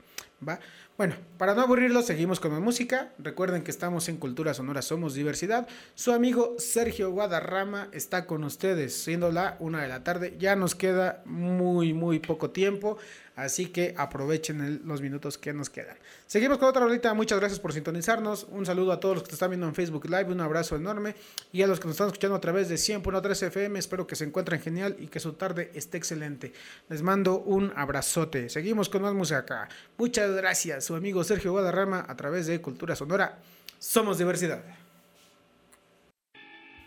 [0.48, 0.60] ¿va?
[0.98, 3.12] Bueno, para no aburrirlos, seguimos con la música.
[3.18, 5.68] Recuerden que estamos en Cultura Sonora Somos Diversidad.
[5.94, 10.38] Su amigo Sergio Guadarrama está con ustedes, siendo la una de la tarde.
[10.40, 12.98] Ya nos queda muy, muy poco tiempo,
[13.36, 15.98] así que aprovechen los minutos que nos quedan.
[16.28, 17.14] Seguimos con otra rolita.
[17.14, 18.48] Muchas gracias por sintonizarnos.
[18.50, 20.32] Un saludo a todos los que están viendo en Facebook Live.
[20.32, 21.16] Un abrazo enorme.
[21.52, 24.24] Y a los que nos están escuchando a través de 100.3 FM, espero que se
[24.24, 26.54] encuentren genial y que su tarde esté excelente.
[26.90, 28.50] Les mando un abrazote.
[28.50, 29.68] Seguimos con más música.
[29.98, 33.40] Muchas gracias, su amigo Sergio Guadarrama, a través de Cultura Sonora.
[33.80, 34.64] Somos diversidad.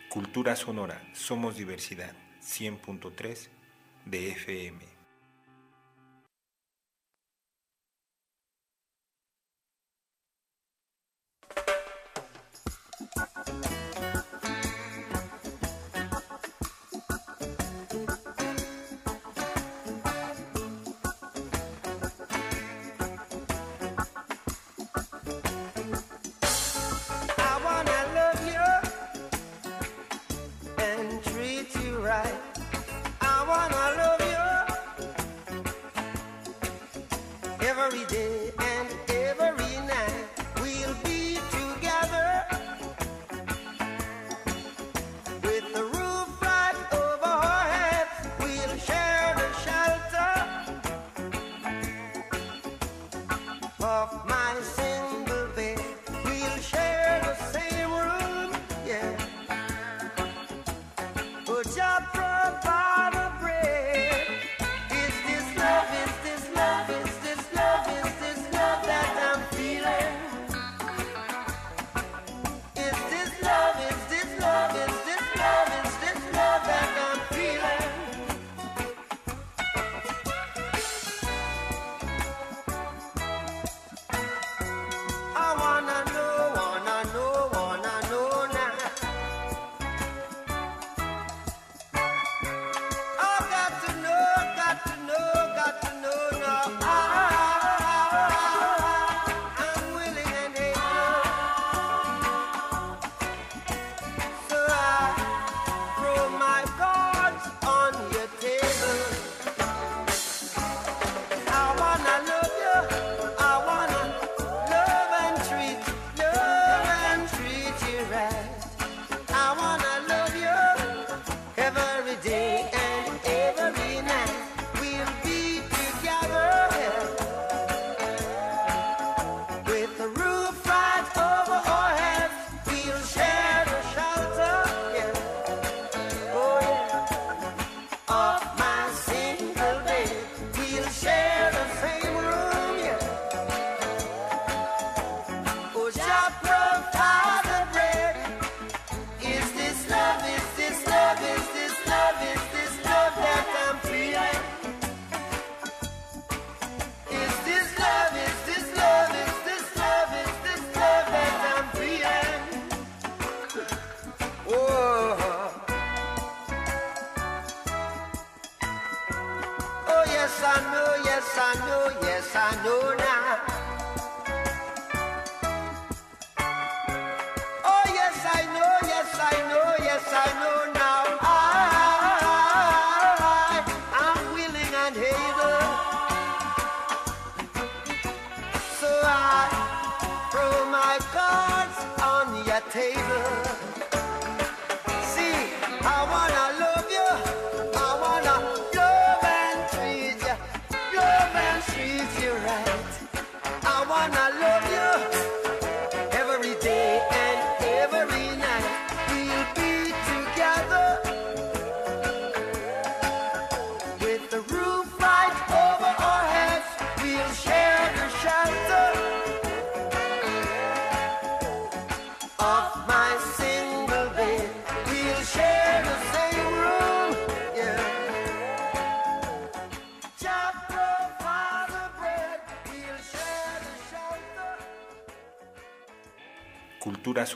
[0.09, 3.49] Cultura Sonora, somos diversidad, 100.3
[4.07, 4.98] de FM.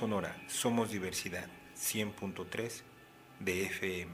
[0.02, 1.46] Sonora, somos diversidad.
[1.76, 2.82] 100.3
[3.38, 4.12] de FM.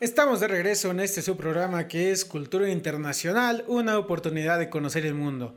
[0.00, 5.14] Estamos de regreso en este subprograma que es Cultura Internacional, una oportunidad de conocer el
[5.14, 5.54] mundo.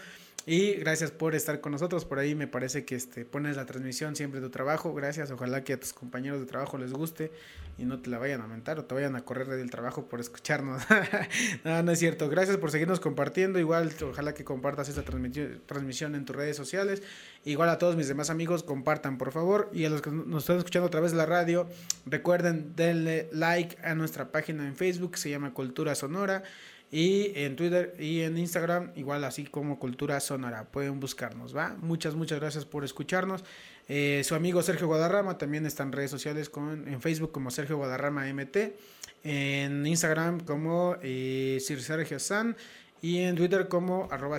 [0.47, 2.05] Y gracias por estar con nosotros.
[2.05, 4.93] Por ahí me parece que este, pones la transmisión siempre de tu trabajo.
[4.93, 5.31] Gracias.
[5.31, 7.31] Ojalá que a tus compañeros de trabajo les guste
[7.79, 10.19] y no te la vayan a mentar o te vayan a correr del trabajo por
[10.19, 10.83] escucharnos.
[11.63, 12.29] no, no es cierto.
[12.29, 13.57] Gracias por seguirnos compartiendo.
[13.57, 17.01] Igual, ojalá que compartas esta transmisión, transmisión en tus redes sociales.
[17.43, 19.71] Igual a todos mis demás amigos, compartan por favor.
[19.73, 21.67] Y a los que nos están escuchando a través de la radio,
[22.05, 26.43] recuerden, denle like a nuestra página en Facebook, se llama Cultura Sonora.
[26.95, 30.63] Y en Twitter y en Instagram, igual así como Cultura Sonora.
[30.71, 31.75] Pueden buscarnos, ¿va?
[31.81, 33.43] Muchas, muchas gracias por escucharnos.
[33.89, 37.75] Eh, su amigo Sergio Guadarrama también está en redes sociales, con, en Facebook como Sergio
[37.75, 38.57] Guadarrama MT,
[39.25, 42.55] en Instagram como eh, Sir Sergio San
[43.01, 44.37] y en Twitter como arroba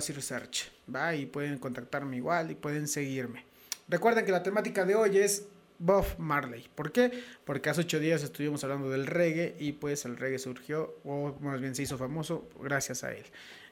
[0.95, 1.15] ¿va?
[1.15, 3.45] Y pueden contactarme igual y pueden seguirme.
[3.87, 5.45] Recuerden que la temática de hoy es
[5.79, 6.67] Bob Marley.
[6.73, 7.11] ¿Por qué?
[7.45, 11.61] Porque hace ocho días estuvimos hablando del reggae y pues el reggae surgió, o más
[11.61, 13.25] bien se hizo famoso gracias a él.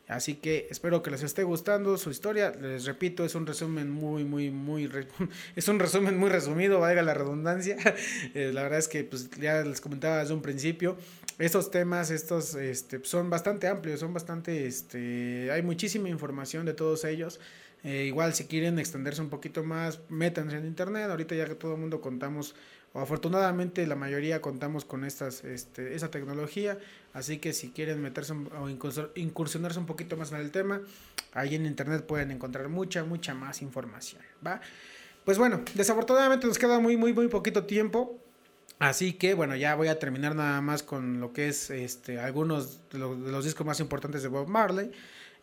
[0.08, 2.51] Así que espero que les esté gustando su historia.
[2.62, 4.89] Les repito, es un resumen muy, muy, muy...
[5.56, 7.78] es un resumen muy resumido, valga la redundancia.
[8.34, 10.97] Eh, la verdad es que pues, ya les comentaba desde un principio,
[11.38, 14.68] estos temas estos, este, son bastante amplios, son bastante...
[14.68, 17.39] Este, hay muchísima información de todos ellos.
[17.84, 21.10] Eh, igual si quieren extenderse un poquito más, métanse en internet.
[21.10, 22.56] Ahorita ya que todo el mundo contamos,
[22.94, 26.80] o afortunadamente la mayoría contamos con estas, este, esa tecnología.
[27.14, 28.70] Así que si quieren meterse o
[29.16, 30.82] incursionarse un poquito más en el tema,
[31.34, 34.22] ahí en internet pueden encontrar mucha, mucha más información.
[34.46, 34.62] ¿va?
[35.24, 38.20] Pues bueno, desafortunadamente nos queda muy, muy, muy poquito tiempo.
[38.80, 42.82] Así que bueno, ya voy a terminar nada más con lo que es este algunos
[42.92, 44.92] de los discos más importantes de Bob Marley.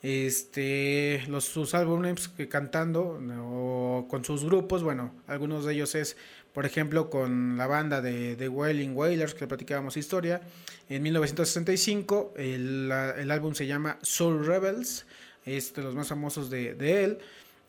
[0.02, 6.16] Este, los, sus álbumes que cantando o con sus grupos, bueno, algunos de ellos es,
[6.52, 10.40] por ejemplo, con la banda de, de Wailing Wailers, que platicábamos historia,
[10.88, 15.06] en 1965, el, el álbum se llama Soul Rebels,
[15.44, 17.18] es de los más famosos de, de él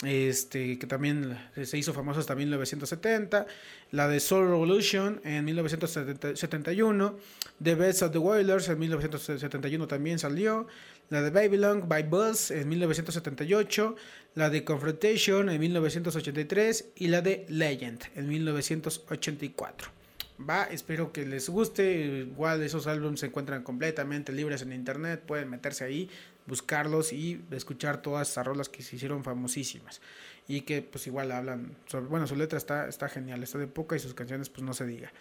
[0.06, 3.46] este que también se hizo famoso hasta 1970,
[3.92, 7.18] la de Soul Revolution en 1971,
[7.62, 10.68] The Best of the Wailers en 1971 también salió,
[11.10, 13.96] la de Babylon by Buzz en 1978,
[14.36, 20.04] la de Confrontation en 1983 y la de Legend en 1984.
[20.50, 22.26] Va, espero que les guste.
[22.28, 25.22] Igual esos álbumes se encuentran completamente libres en internet.
[25.26, 26.10] Pueden meterse ahí,
[26.48, 30.02] buscarlos y escuchar todas esas rolas que se hicieron famosísimas.
[30.48, 33.96] Y que pues igual hablan sobre, bueno, su letra está, está genial, está de poca
[33.96, 35.12] y sus canciones pues no se diga.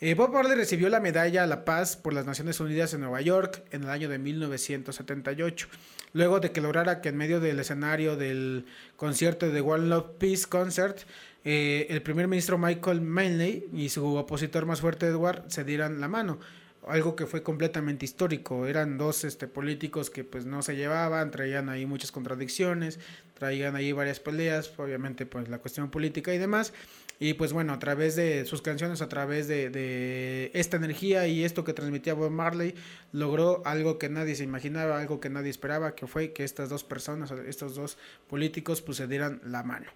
[0.00, 3.20] Eh, Bob Marley recibió la medalla a la paz por las Naciones Unidas en Nueva
[3.20, 5.68] York en el año de 1978,
[6.12, 10.46] luego de que lograra que en medio del escenario del concierto de One Love Peace
[10.48, 10.98] Concert,
[11.44, 16.08] eh, el primer ministro Michael Manley y su opositor más fuerte Edward se dieran la
[16.08, 16.40] mano.
[16.86, 18.66] Algo que fue completamente histórico.
[18.66, 22.98] Eran dos este, políticos que pues no se llevaban, traían ahí muchas contradicciones,
[23.38, 26.72] traían ahí varias peleas, obviamente pues la cuestión política y demás.
[27.20, 31.44] Y pues bueno, a través de sus canciones, a través de, de esta energía y
[31.44, 32.74] esto que transmitía Bob Marley,
[33.12, 36.82] logró algo que nadie se imaginaba, algo que nadie esperaba, que fue que estas dos
[36.82, 37.96] personas, estos dos
[38.28, 39.86] políticos, pues se dieran la mano.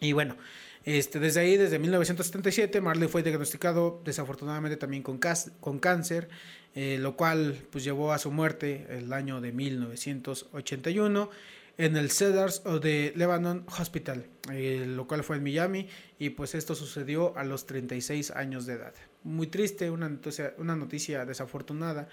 [0.00, 0.36] Y bueno,
[0.84, 6.28] este, desde ahí, desde 1977, Marley fue diagnosticado desafortunadamente también con, cáncer,
[6.74, 11.30] eh, lo cual pues llevó a su muerte el año de 1981
[11.78, 16.56] en el Cedars of the Lebanon Hospital, eh, lo cual fue en Miami y pues
[16.56, 18.94] esto sucedió a los 36 años de edad.
[19.22, 22.08] Muy triste, una noticia, una noticia desafortunada.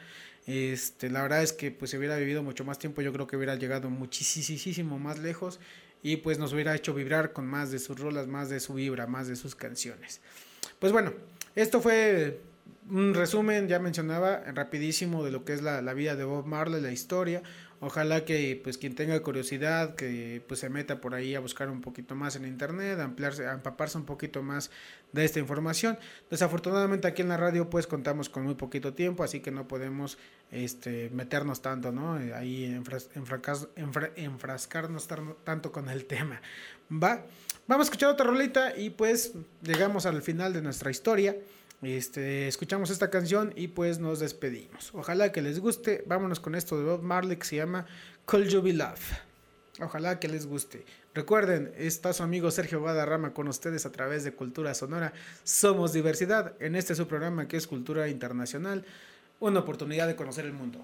[0.46, 3.38] Este, la verdad es que pues si hubiera vivido mucho más tiempo, yo creo que
[3.38, 5.60] hubiera llegado muchísimo más lejos
[6.06, 9.08] y pues nos hubiera hecho vibrar con más de sus rolas, más de su vibra,
[9.08, 10.22] más de sus canciones.
[10.78, 11.12] Pues bueno,
[11.56, 12.42] esto fue
[12.92, 16.80] un resumen, ya mencionaba, rapidísimo de lo que es la, la vida de Bob Marley,
[16.80, 17.42] la historia.
[17.82, 21.82] Ojalá que pues quien tenga curiosidad, que pues se meta por ahí a buscar un
[21.82, 24.72] poquito más en internet, a ampliarse, empaparse un poquito más
[25.12, 26.00] de esta información.
[26.32, 30.18] Desafortunadamente aquí en la radio pues contamos con muy poquito tiempo, así que no podemos
[30.52, 32.20] este, meternos tanto, ¿no?
[32.20, 35.08] Eh, Ahí enfras- enfra- enfrascarnos
[35.44, 36.42] tanto con el tema.
[36.92, 37.26] Va,
[37.68, 41.36] vamos a escuchar otra rolita y pues llegamos al final de nuestra historia.
[41.82, 44.92] Este, escuchamos esta canción y pues nos despedimos.
[44.94, 46.04] Ojalá que les guste.
[46.08, 47.86] Vámonos con esto de Bob Marley que se llama
[48.26, 49.14] Could You Love.
[49.82, 50.86] Ojalá que les guste.
[51.14, 55.14] Recuerden, está su amigo Sergio Guadarrama con ustedes a través de Cultura Sonora.
[55.44, 58.86] Somos diversidad en este su programa que es Cultura Internacional.
[59.40, 60.84] Una oportunidad de conocer el mundo.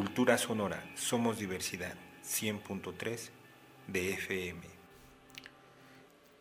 [0.00, 3.30] Cultura Sonora, somos diversidad, 100.3
[3.86, 4.60] de FM.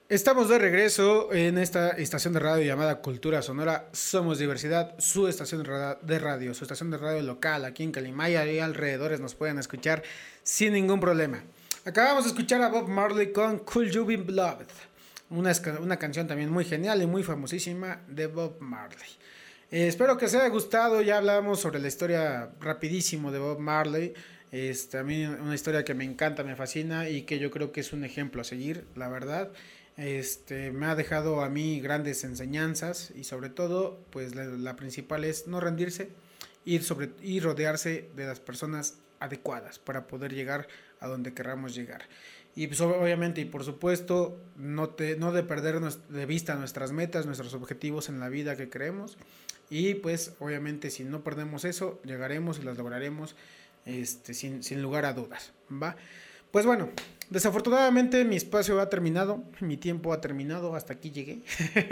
[0.10, 5.64] Estamos de regreso en esta estación de radio llamada Cultura Sonora Somos Diversidad, su estación
[5.64, 9.36] de ra- de radio, su estación de radio local aquí en Calimaya y alrededores nos
[9.36, 10.04] pueden escuchar
[10.44, 11.42] sin ningún problema.
[11.86, 14.68] Acabamos de escuchar a Bob Marley con Cool You Be Beloved,
[15.30, 19.08] una, una canción también muy genial y muy famosísima de Bob Marley.
[19.76, 24.14] Eh, espero que os haya gustado, ya hablamos sobre la historia rapidísimo de Bob Marley.
[24.54, 27.92] A mí una historia que me encanta, me fascina y que yo creo que es
[27.92, 29.52] un ejemplo a seguir, la verdad.
[29.98, 35.26] Este, me ha dejado a mí grandes enseñanzas y sobre todo, pues la, la principal
[35.26, 36.08] es no rendirse
[36.64, 40.70] ir sobre, y rodearse de las personas adecuadas para poder llegar
[41.02, 42.08] a donde querramos llegar.
[42.56, 47.26] Y pues obviamente y por supuesto no, te, no de perder de vista nuestras metas,
[47.26, 49.18] nuestros objetivos en la vida que queremos.
[49.70, 53.36] Y pues obviamente si no perdemos eso, llegaremos y las lograremos
[53.86, 55.54] este, sin, sin lugar a dudas.
[55.72, 55.96] ¿va?
[56.56, 56.90] Pues bueno,
[57.30, 61.42] desafortunadamente mi espacio ha terminado, mi tiempo ha terminado, hasta aquí llegué.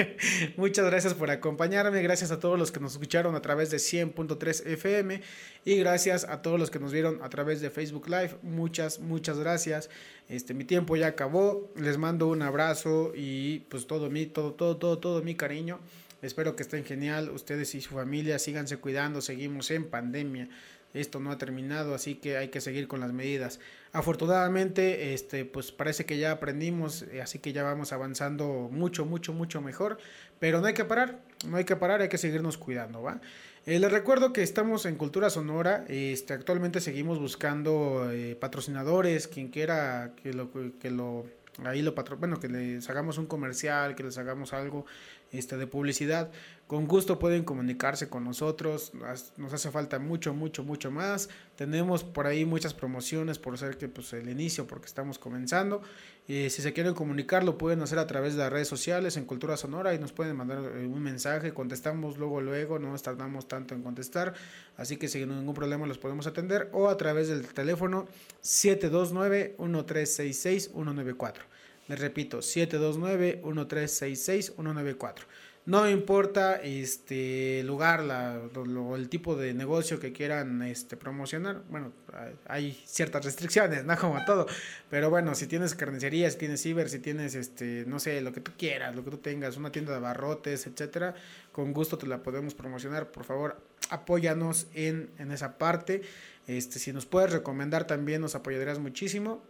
[0.55, 4.65] Muchas gracias por acompañarme, gracias a todos los que nos escucharon a través de 100.3
[4.65, 5.21] FM
[5.65, 8.37] y gracias a todos los que nos vieron a través de Facebook Live.
[8.41, 9.89] Muchas, muchas gracias.
[10.29, 14.77] Este, mi tiempo ya acabó, les mando un abrazo y pues todo mi, todo, todo,
[14.77, 15.81] todo, todo mi cariño.
[16.23, 20.47] Espero que estén genial, ustedes y su familia, síganse cuidando, seguimos en pandemia.
[20.93, 23.59] Esto no ha terminado, así que hay que seguir con las medidas.
[23.91, 29.33] Afortunadamente, este, pues parece que ya aprendimos, eh, así que ya vamos avanzando mucho, mucho,
[29.33, 29.97] mucho mejor.
[30.39, 33.19] Pero no hay que parar, no hay que parar, hay que seguirnos cuidando, ¿va?
[33.65, 35.83] Eh, les recuerdo que estamos en Cultura Sonora.
[35.89, 41.25] Este, actualmente seguimos buscando eh, patrocinadores, quien quiera que lo, que lo
[41.63, 44.85] ahí lo patro, bueno, que les hagamos un comercial, que les hagamos algo
[45.33, 46.31] este, de publicidad.
[46.67, 48.93] Con gusto pueden comunicarse con nosotros.
[49.37, 51.29] Nos hace falta mucho, mucho, mucho más.
[51.55, 55.81] Tenemos por ahí muchas promociones por ser que pues el inicio, porque estamos comenzando.
[56.27, 59.25] Eh, si se quieren comunicar, lo pueden hacer a través de las redes sociales en
[59.25, 61.53] Cultura Sonora y nos pueden mandar eh, un mensaje.
[61.53, 64.33] Contestamos luego, luego, no nos tardamos tanto en contestar.
[64.77, 68.07] Así que sin ningún problema los podemos atender o a través del teléfono
[68.41, 71.39] 729-1366-194.
[71.87, 75.23] Les repito, 729-1366-194.
[75.65, 81.63] No importa este lugar, lo- el tipo de negocio que quieran este, promocionar.
[81.69, 84.45] Bueno, hay- hay ciertas restricciones, no como todo.
[84.89, 88.41] Pero bueno, si tienes carnicería, si tienes ciber, si tienes este, no sé, lo que
[88.41, 91.15] tú quieras, lo que tú tengas, una tienda de abarrotes, etcétera,
[91.53, 93.09] con gusto te la podemos promocionar.
[93.11, 93.55] Por favor,
[93.89, 96.01] apóyanos en, en esa parte.
[96.45, 99.41] Este, si nos puedes recomendar también, nos apoyarías muchísimo.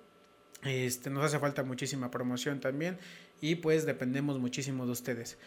[0.65, 2.97] Este, nos hace falta muchísima promoción también
[3.41, 5.37] y pues dependemos muchísimo de ustedes.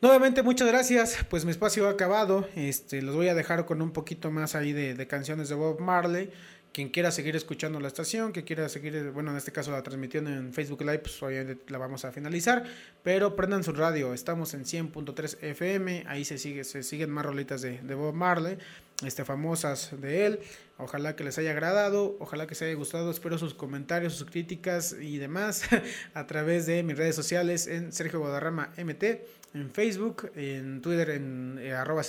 [0.00, 3.92] Nuevamente muchas gracias, pues mi espacio ha acabado, este, los voy a dejar con un
[3.92, 6.30] poquito más ahí de, de canciones de Bob Marley.
[6.72, 10.30] Quien quiera seguir escuchando la estación, que quiera seguir, bueno, en este caso la transmitiendo
[10.30, 12.64] en Facebook Live, pues obviamente la vamos a finalizar,
[13.02, 17.60] pero prendan su radio, estamos en 100.3 FM, ahí se sigue, se siguen más rolitas
[17.60, 18.56] de, Bob Marley,
[19.04, 20.40] este, famosas de él.
[20.78, 23.10] Ojalá que les haya agradado, ojalá que les haya gustado.
[23.10, 25.62] Espero sus comentarios, sus críticas y demás
[26.14, 29.04] a través de mis redes sociales en Sergio Guadarrama MT,
[29.54, 32.02] en Facebook, en Twitter en eh, arroba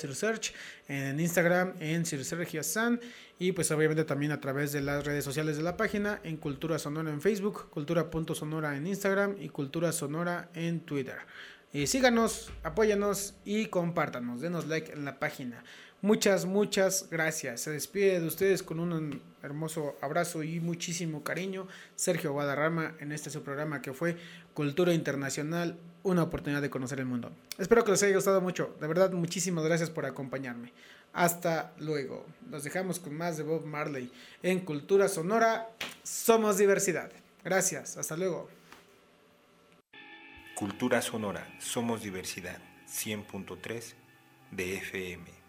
[0.88, 2.23] en Instagram en Sir
[2.64, 2.99] San
[3.40, 6.80] y pues obviamente también a través de las redes sociales de la página en Cultura
[6.80, 11.18] Sonora en Facebook, Cultura.sonora en Instagram y Cultura Sonora en Twitter.
[11.74, 15.64] Eh, síganos, apóyanos y compártanos, denos like en la página.
[16.04, 17.62] Muchas, muchas gracias.
[17.62, 21.66] Se despide de ustedes con un hermoso abrazo y muchísimo cariño.
[21.96, 24.18] Sergio Guadarrama en este su programa que fue
[24.54, 27.32] Cultura Internacional, una oportunidad de conocer el mundo.
[27.58, 28.76] Espero que les haya gustado mucho.
[28.82, 30.74] De verdad, muchísimas gracias por acompañarme.
[31.14, 32.26] Hasta luego.
[32.49, 34.11] Los dejamos con más de Bob Marley
[34.41, 35.69] en Cultura Sonora.
[36.03, 37.11] Somos diversidad.
[37.44, 37.98] Gracias.
[37.98, 38.49] Hasta luego.
[40.56, 43.95] Cultura Sonora, somos diversidad, 100.3
[44.52, 45.43] de FM.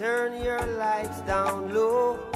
[0.00, 2.29] Turn your lights down low.